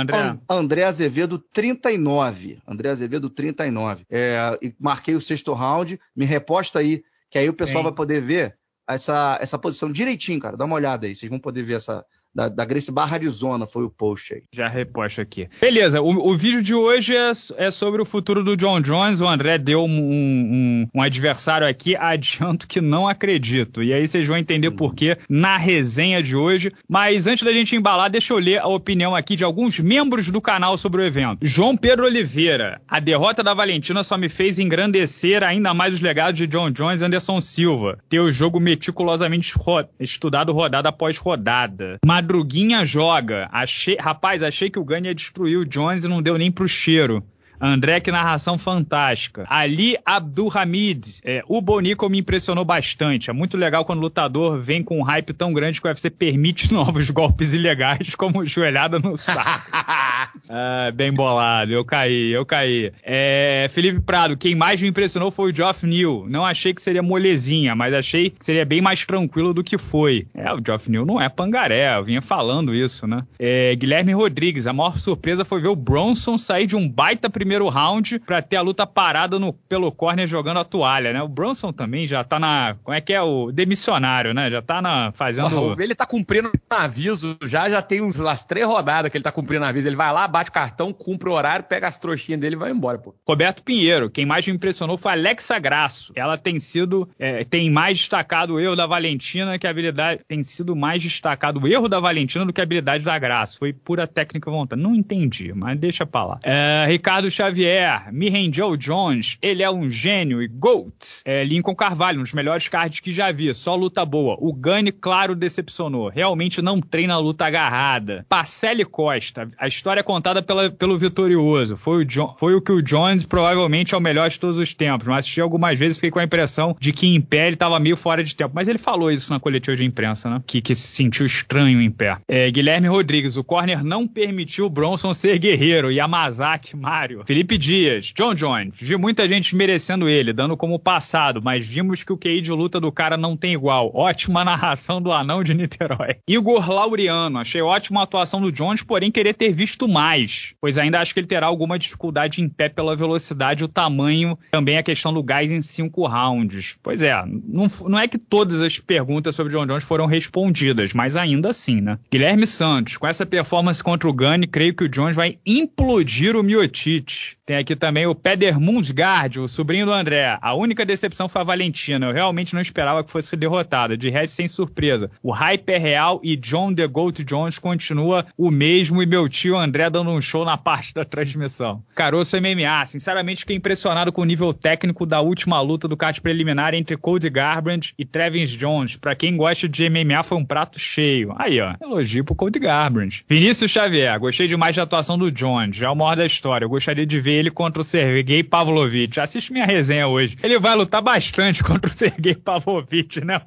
[0.00, 0.38] André?
[0.48, 2.58] André Azevedo 39.
[2.66, 4.04] André Azevedo 39.
[4.10, 7.88] É, e marquei o sexto round, me reposta aí, que aí o pessoal Sim.
[7.88, 8.56] vai poder ver
[8.88, 10.56] essa, essa posição direitinho, cara.
[10.56, 12.04] Dá uma olhada aí, vocês vão poder ver essa,
[12.34, 14.42] da, da Grace Barra Arizona foi o post aí.
[14.52, 15.48] Já reposto aqui.
[15.60, 19.20] Beleza, o, o vídeo de hoje é, é, sobre o futuro do John Jones.
[19.20, 23.82] O André deu um, um, um, adversário aqui, adianto que não acredito.
[23.82, 24.76] E aí vocês vão entender hum.
[24.76, 26.72] por quê na resenha de hoje.
[26.88, 30.40] Mas antes da gente embalar, deixa eu ler a opinião aqui de alguns membros do
[30.40, 31.38] canal sobre o evento.
[31.42, 36.36] João Pedro Oliveira, a derrota da Valentina só me fez engrandecer ainda mais os legados
[36.36, 37.98] de John Jones e Anderson Silva.
[38.08, 41.98] Ter o jogo meticulosamente ro estudado rodada após rodada.
[42.04, 43.48] Mas Madruguinha joga.
[43.52, 46.66] Achei, rapaz, achei que o Gunn ia destruir o Jones e não deu nem pro
[46.66, 47.22] cheiro.
[47.60, 49.46] André, que narração fantástica.
[49.48, 53.30] Ali Abdulhamid, é, o Bonico me impressionou bastante.
[53.30, 56.10] É muito legal quando o lutador vem com um hype tão grande que o UFC
[56.10, 59.70] permite novos golpes ilegais, como joelhada no saco.
[59.72, 62.92] ah, bem bolado, eu caí, eu caí.
[63.02, 66.26] É, Felipe Prado, quem mais me impressionou foi o Geoff Neal.
[66.28, 70.26] Não achei que seria molezinha, mas achei que seria bem mais tranquilo do que foi.
[70.34, 73.22] É, o Geoff Neal não é pangaré, eu vinha falando isso, né?
[73.38, 77.43] É, Guilherme Rodrigues, a maior surpresa foi ver o Bronson sair de um baita primeiro
[77.44, 81.22] primeiro round para ter a luta parada no, pelo corner jogando a toalha, né?
[81.22, 82.74] O Bronson também já tá na.
[82.82, 83.20] Como é que é?
[83.20, 84.50] O demissionário, né?
[84.50, 85.12] Já tá na.
[85.12, 85.76] fazendo.
[85.78, 89.64] Ele tá cumprindo aviso já, já tem uns, as três rodadas que ele tá cumprindo
[89.64, 89.86] aviso.
[89.86, 92.98] Ele vai lá, bate cartão, cumpre o horário, pega as trouxinhas dele e vai embora,
[92.98, 93.14] pô.
[93.28, 96.12] Roberto Pinheiro, quem mais me impressionou foi a Alexa Grasso.
[96.16, 97.06] Ela tem sido.
[97.18, 100.22] É, tem mais destacado o erro da Valentina que a habilidade.
[100.26, 103.58] Tem sido mais destacado o erro da Valentina do que a habilidade da Grasso.
[103.58, 104.80] Foi pura técnica vontade.
[104.80, 106.38] Não entendi, mas deixa pra lá.
[106.42, 108.10] É, Ricardo Xavier,
[108.52, 111.22] Joe Jones, ele é um gênio e GOAT.
[111.24, 114.36] É, Lincoln Carvalho, um dos melhores cards que já vi, só luta boa.
[114.38, 116.08] O Gani, claro, decepcionou.
[116.08, 118.24] Realmente não treina a luta agarrada.
[118.28, 121.76] Pacelli Costa, a história é contada pela, pelo vitorioso.
[121.76, 125.06] Foi o, foi o que o Jones provavelmente é o melhor de todos os tempos,
[125.08, 127.78] mas assisti algumas vezes e fiquei com a impressão de que em pé ele estava
[127.80, 128.52] meio fora de tempo.
[128.54, 130.42] Mas ele falou isso na coletiva de imprensa, né?
[130.46, 132.18] Que, que se sentiu estranho em pé.
[132.28, 135.90] É, Guilherme Rodrigues, o corner não permitiu o Bronson ser guerreiro.
[135.90, 137.23] Yamazaki, Mário.
[137.24, 138.78] Felipe Dias, John Jones.
[138.80, 142.80] Vi muita gente merecendo ele, dando como passado, mas vimos que o QI de luta
[142.80, 143.90] do cara não tem igual.
[143.94, 146.16] Ótima narração do anão de Niterói.
[146.28, 147.38] Igor Laureano.
[147.38, 151.20] Achei ótima a atuação do Jones, porém querer ter visto mais, pois ainda acho que
[151.20, 154.38] ele terá alguma dificuldade em pé pela velocidade o tamanho.
[154.50, 156.76] Também a questão do gás em cinco rounds.
[156.82, 161.16] Pois é, não, não é que todas as perguntas sobre John Jones foram respondidas, mas
[161.16, 161.98] ainda assim, né?
[162.10, 166.42] Guilherme Santos, com essa performance contra o Gunn, creio que o Jones vai implodir o
[166.42, 167.13] Miotite.
[167.46, 170.38] Tem aqui também o Peder Mundsgaard, o sobrinho do André.
[170.40, 172.06] A única decepção foi a Valentina.
[172.06, 173.96] Eu realmente não esperava que fosse derrotada.
[173.96, 175.10] De resto, sem surpresa.
[175.22, 179.56] O hype é real e John The Goat Jones continua o mesmo e meu tio
[179.56, 181.82] André dando um show na parte da transmissão.
[181.94, 182.86] Caroço MMA.
[182.86, 187.28] Sinceramente, fiquei impressionado com o nível técnico da última luta do card preliminar entre Cody
[187.28, 188.96] Garbrandt e Trevin Jones.
[188.96, 191.34] Para quem gosta de MMA, foi um prato cheio.
[191.38, 191.74] Aí, ó.
[191.80, 193.24] Elogio pro Cody Garbrandt.
[193.28, 194.18] Vinícius Xavier.
[194.18, 195.82] Gostei demais da atuação do Jones.
[195.82, 196.64] É o maior da história.
[196.64, 199.20] Eu gostaria de ver ele contra o Sergei Pavlovich.
[199.20, 200.36] Assiste minha resenha hoje.
[200.42, 203.40] Ele vai lutar bastante contra o Sergei Pavlovich, né,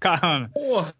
[0.00, 0.48] Carrano?
[0.50, 0.94] Porra.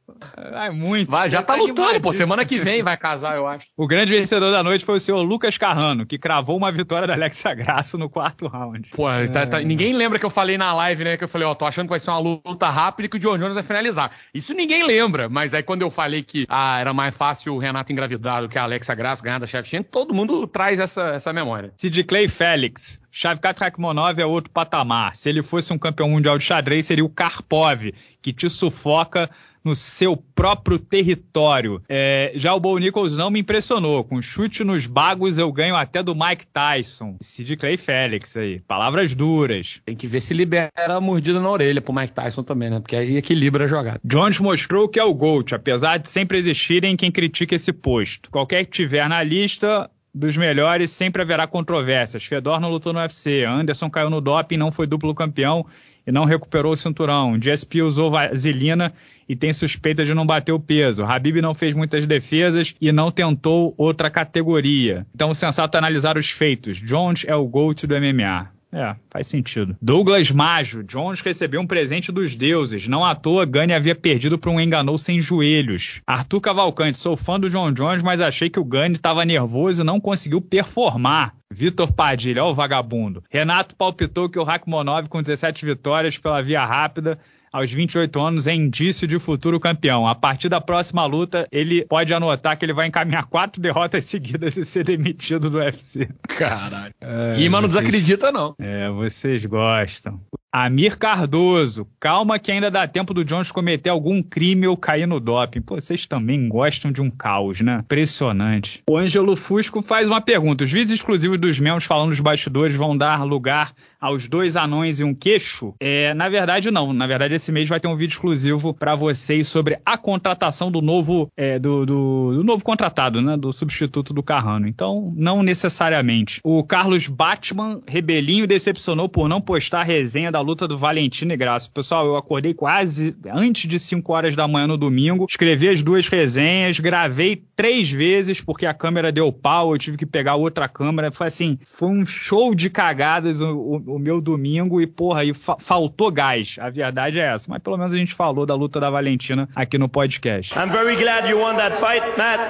[0.51, 1.11] Vai muito.
[1.11, 2.13] Vai, já tá, tá lutando, pô.
[2.13, 3.67] Semana que vem vai casar, eu acho.
[3.77, 7.15] O grande vencedor da noite foi o senhor Lucas Carrano, que cravou uma vitória da
[7.15, 8.89] Alexa Grasso no quarto round.
[8.95, 9.27] Pô, é.
[9.27, 11.17] tá, tá, ninguém lembra que eu falei na live, né?
[11.17, 13.21] Que eu falei, ó, tô achando que vai ser uma luta rápida e que o
[13.21, 14.11] John Jones vai finalizar.
[14.33, 17.93] Isso ninguém lembra, mas aí quando eu falei que ah, era mais fácil o Renato
[17.93, 21.73] engravidar do que a Alexa Grasso ganhar da Shevchenko, todo mundo traz essa, essa memória.
[21.77, 23.01] Sid Clay Félix.
[23.11, 25.17] Shavkat Rakhmonov é outro patamar.
[25.17, 27.93] Se ele fosse um campeão mundial de xadrez, seria o Karpov,
[28.23, 29.29] que te sufoca
[29.65, 31.83] no seu próprio território.
[31.89, 34.05] É, já o Bo Nichols não me impressionou.
[34.05, 37.17] Com chute nos bagos eu ganho até do Mike Tyson.
[37.21, 38.61] Sid Clay Félix aí.
[38.61, 39.81] Palavras duras.
[39.85, 42.81] Tem que ver se libera a mordida na orelha pro Mike Tyson também, né?
[42.81, 44.01] Porque aí equilibra a jogada.
[44.05, 48.31] Jones mostrou que é o GOAT, apesar de sempre existirem quem critique esse posto.
[48.31, 52.25] Qualquer que tiver na lista, dos melhores, sempre haverá controvérsias.
[52.25, 55.65] Fedor não lutou no UFC, Anderson caiu no doping, não foi duplo campeão
[56.09, 57.39] e não recuperou o cinturão.
[57.39, 58.95] GSP usou vaselina
[59.29, 61.05] e tem suspeita de não bater o peso.
[61.05, 65.07] Habib não fez muitas defesas e não tentou outra categoria.
[65.15, 66.79] Então sensato é analisar os feitos.
[66.79, 68.58] Jones é o GOAT do MMA.
[68.71, 69.77] É, faz sentido.
[69.81, 72.87] Douglas Majo, Jones recebeu um presente dos deuses.
[72.87, 76.03] Não à toa, Gane havia perdido para um enganou sem joelhos.
[76.07, 79.85] Arthur Cavalcante, sou fã do John Jones, mas achei que o Gane estava nervoso e
[79.85, 81.35] não conseguiu performar.
[81.51, 83.25] Vitor Padilha, ó o vagabundo.
[83.31, 87.19] Renato palpitou que o Rakhmonov com 17 vitórias pela via rápida
[87.53, 90.07] aos 28 anos é indício de futuro campeão.
[90.07, 94.57] A partir da próxima luta, ele pode anotar que ele vai encaminhar quatro derrotas seguidas
[94.57, 96.09] e ser demitido do UFC.
[96.23, 96.95] Caralho.
[97.01, 98.55] É, Rima não desacredita, não.
[98.59, 100.21] É, vocês gostam.
[100.51, 105.21] Amir Cardoso, calma que ainda dá tempo do Jones cometer algum crime ou cair no
[105.21, 105.61] doping.
[105.61, 107.81] Pô, vocês também gostam de um caos, né?
[107.81, 108.83] Impressionante.
[108.89, 110.65] O Ângelo Fusco faz uma pergunta.
[110.65, 115.05] Os vídeos exclusivos dos membros falando dos bastidores vão dar lugar aos dois anões e
[115.05, 115.75] um queixo?
[115.81, 116.93] É, na verdade, não.
[116.93, 120.81] Na verdade, esse mês vai ter um vídeo exclusivo para vocês sobre a contratação do
[120.81, 123.37] novo, é, do, do, do, novo contratado, né?
[123.37, 124.69] Do substituto do Carrano.
[124.69, 126.41] Então, não necessariamente.
[126.45, 131.37] O Carlos Batman, rebelinho, decepcionou por não postar a resenha da luta do Valentino e
[131.37, 131.71] Graça.
[131.73, 136.09] Pessoal, eu acordei quase antes de 5 horas da manhã no domingo, escrevi as duas
[136.09, 141.11] resenhas, gravei três vezes porque a câmera deu pau, eu tive que pegar outra câmera.
[141.11, 145.33] Foi assim, foi um show de cagadas o, o, o meu domingo e, porra, aí
[145.33, 146.57] fa faltou gás.
[146.61, 147.47] A verdade é essa.
[147.49, 150.55] Mas pelo menos a gente falou da luta da Valentina aqui no podcast.
[150.55, 152.41] I'm very glad you won that fight, Matt.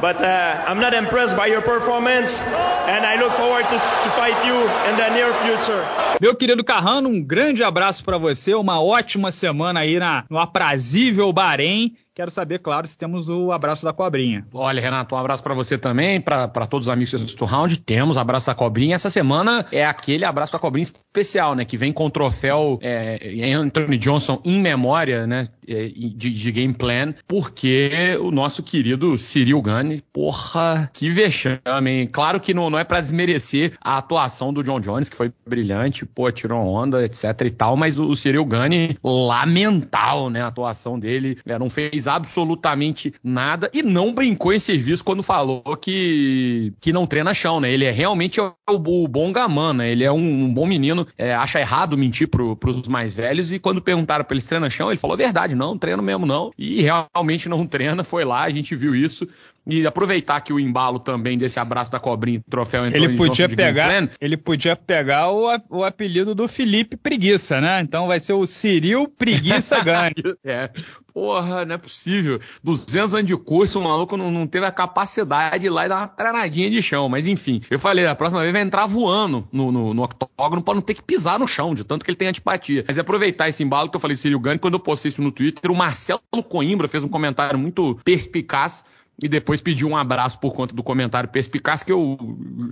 [0.00, 2.42] But uh, I'm not impressed by your performance
[2.88, 4.56] and I look forward to, to fight you
[4.90, 5.82] in the near future.
[6.20, 11.32] Meu querido Carrano, um grande abraço para você, uma ótima semana aí na, no aprazível
[11.32, 14.44] Bahrein Quero saber, claro, se temos o abraço da cobrinha.
[14.52, 17.80] Olha, Renato, um abraço para você também, para todos os amigos do Round.
[17.80, 18.94] Temos abraço da cobrinha.
[18.94, 21.64] Essa semana é aquele abraço da cobrinha especial, né?
[21.64, 25.48] Que vem com o troféu é, Anthony Johnson em memória, né?
[25.70, 32.08] É, de, de, game plan, porque o nosso querido Cyril Gane, porra, que vexame, hein?
[32.10, 36.04] Claro que não, não é para desmerecer a atuação do John Jones, que foi brilhante,
[36.04, 40.42] pô, tirou onda, etc e tal, mas o, o Cyril Gane, lamentável, né?
[40.42, 45.62] A atuação dele, né, não fez absolutamente nada e não brincou em serviço quando falou
[45.80, 47.72] que, que não treina chão, né?
[47.72, 49.92] Ele é realmente o, o bom gamã, né?
[49.92, 53.58] Ele é um, um bom menino, é, acha errado mentir pro, pros mais velhos e
[53.60, 56.50] quando perguntaram pra ele se treina chão, ele falou a verdade, não, treino mesmo não.
[56.58, 59.28] E realmente não treina, foi lá, a gente viu isso.
[59.66, 64.36] E aproveitar que o embalo também desse abraço da cobrinha troféu ele podia pegar ele
[64.36, 67.80] podia pegar o, o apelido do Felipe Preguiça, né?
[67.80, 70.14] Então vai ser o Ciril Preguiça Gane.
[70.44, 70.70] é.
[71.12, 72.40] Porra, não é possível.
[72.62, 75.88] 200 anos de curso, o maluco não, não teve a capacidade de ir lá e
[75.88, 77.08] dar uma treinadinha de chão.
[77.08, 80.74] Mas enfim, eu falei, a próxima vez vai entrar voando no, no, no octógono pra
[80.74, 82.84] não ter que pisar no chão, de tanto que ele tem antipatia.
[82.86, 85.32] Mas é aproveitar esse embalo que eu falei Ciril Gane, quando eu postei isso no
[85.32, 88.84] Twitter, o Marcelo Coimbra fez um comentário muito perspicaz
[89.22, 92.16] e depois pediu um abraço por conta do comentário perspicaz que eu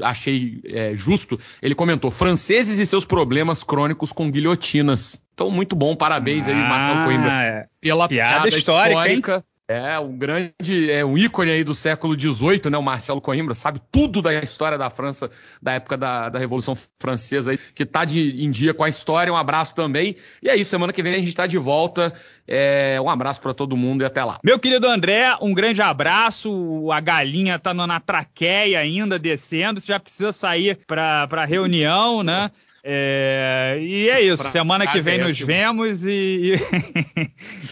[0.02, 1.38] achei é, justo.
[1.62, 5.20] Ele comentou: franceses e seus problemas crônicos com guilhotinas.
[5.34, 7.66] Então, muito bom, parabéns ah, aí, Marcelo Coimbra, é.
[7.80, 8.88] pela piada, piada histórica.
[8.90, 12.78] histórica é, um grande, é um ícone aí do século XVIII, né?
[12.78, 17.50] O Marcelo Coimbra sabe tudo da história da França, da época da, da Revolução Francesa
[17.50, 19.30] aí, que tá de, em dia com a história.
[19.30, 20.16] Um abraço também.
[20.42, 22.14] E aí, semana que vem a gente tá de volta.
[22.46, 24.38] É, um abraço para todo mundo e até lá.
[24.42, 26.90] Meu querido André, um grande abraço.
[26.90, 29.80] A galinha tá na traqueia ainda descendo.
[29.80, 32.50] Você já precisa sair pra, pra reunião, né?
[32.84, 34.42] É, e é isso.
[34.42, 36.54] Pra semana que vem nos vemos e,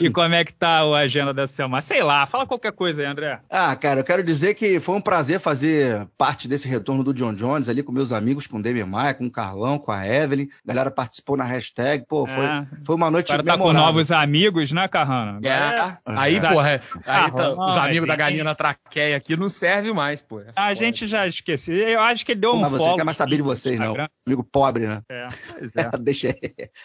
[0.00, 1.80] e, e, como é que tá a agenda dessa semana?
[1.80, 3.40] Sei lá, fala qualquer coisa aí, André.
[3.48, 7.34] Ah, cara, eu quero dizer que foi um prazer fazer parte desse retorno do John
[7.34, 10.48] Jones ali com meus amigos, com o Damian Maia, com o Carlão, com a Evelyn.
[10.64, 12.04] A galera participou na hashtag.
[12.08, 12.66] Pô, foi, é.
[12.84, 15.40] foi uma noite Agora tá com novos amigos, né, Carrano?
[15.44, 15.48] É.
[15.48, 15.96] é.
[16.06, 16.40] Aí, é.
[16.40, 20.40] porra, aí tá, os amigos da galinha na traqueia aqui não serve mais, pô.
[20.40, 21.76] É a gente já esqueceu.
[21.76, 23.94] Eu acho que deu pô, um mas você quer mais saber de vocês, não.
[24.26, 24.95] Amigo pobre, né?
[25.08, 25.90] É, pois é.
[26.00, 26.34] Deixa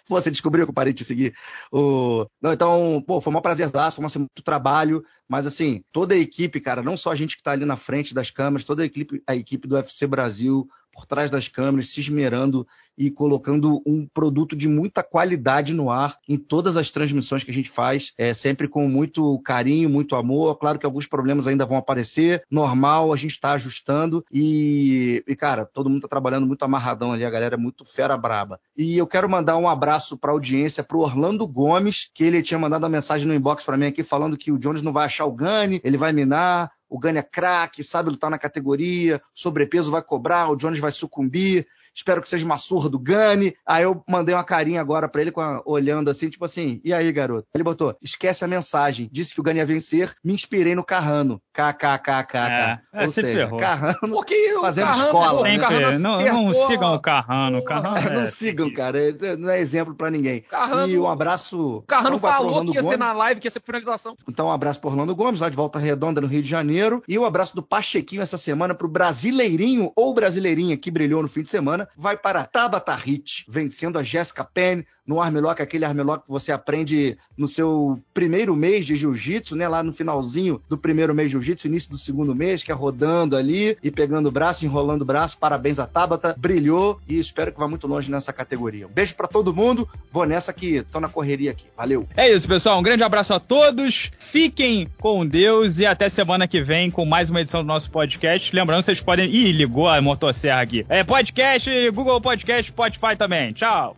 [0.07, 1.33] Você descobriu que eu parei de seguir.
[1.71, 2.25] O...
[2.41, 3.69] Não, então, pô, foi um prazer,
[4.11, 7.51] foi muito trabalho, mas assim, toda a equipe, cara, não só a gente que tá
[7.51, 11.29] ali na frente das câmeras, toda a equipe, a equipe do UFC Brasil, por trás
[11.31, 12.67] das câmeras, se esmerando
[12.97, 17.53] e colocando um produto de muita qualidade no ar em todas as transmissões que a
[17.53, 20.55] gente faz, é sempre com muito carinho, muito amor.
[20.57, 25.65] Claro que alguns problemas ainda vão aparecer, normal, a gente está ajustando e, e, cara,
[25.65, 28.59] todo mundo está trabalhando muito amarradão ali, a galera é muito fera braba.
[28.77, 32.59] E eu quero mandar um abraço para a audiência, para Orlando Gomes, que ele tinha
[32.59, 35.25] mandado uma mensagem no inbox para mim aqui falando que o Jones não vai achar
[35.25, 40.01] o Gani, ele vai minar, o Gani é craque, sabe lutar na categoria, sobrepeso vai
[40.01, 43.53] cobrar, o Jones vai sucumbir espero que seja uma surra do Gani.
[43.65, 47.11] Aí eu mandei uma carinha agora para ele, a, olhando assim, tipo assim, e aí,
[47.11, 47.47] garoto?
[47.53, 51.41] Ele botou, esquece a mensagem, disse que o Gani ia vencer, me inspirei no Carrano.
[51.53, 52.37] KKKK.
[52.37, 53.59] É, é, Ou seja, ferrou.
[53.59, 55.47] Carrano Porque fazendo Carrano, escola.
[55.47, 57.63] Sempre, Carrano não, não sigam o Carrano.
[57.63, 58.97] Carrano é, não sigam, cara.
[58.99, 60.41] É, não é exemplo para ninguém.
[60.41, 61.83] Carrano, e um abraço.
[61.87, 62.89] Carrano falou que ia Gomes.
[62.89, 64.15] ser na live, que ia ser finalização.
[64.27, 67.03] Então um abraço pro Orlando Gomes, lá de Volta Redonda, no Rio de Janeiro.
[67.07, 71.43] E um abraço do Pachequinho essa semana pro Brasileirinho ou Brasileirinha que brilhou no fim
[71.43, 71.80] de semana.
[71.95, 77.17] Vai para Tabata Hit, vencendo a Jessica Penn no armlock, aquele armlock que você aprende
[77.37, 79.67] no seu primeiro mês de jiu-jitsu, né?
[79.67, 83.35] Lá no finalzinho do primeiro mês de jiu-jitsu, início do segundo mês, que é rodando
[83.35, 85.37] ali e pegando o braço, enrolando o braço.
[85.37, 88.87] Parabéns a Tabata, brilhou e espero que vá muito longe nessa categoria.
[88.87, 91.65] Um beijo para todo mundo, vou nessa que tô na correria aqui.
[91.75, 92.07] Valeu.
[92.15, 92.79] É isso, pessoal.
[92.79, 94.11] Um grande abraço a todos.
[94.17, 98.55] Fiquem com Deus e até semana que vem com mais uma edição do nosso podcast.
[98.55, 99.29] Lembrando, vocês podem.
[99.29, 100.85] Ih, ligou a motosserra aqui.
[100.87, 103.51] É podcast, Google Podcast, Spotify também.
[103.51, 103.97] Tchau.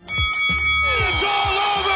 [0.86, 1.93] It's all over!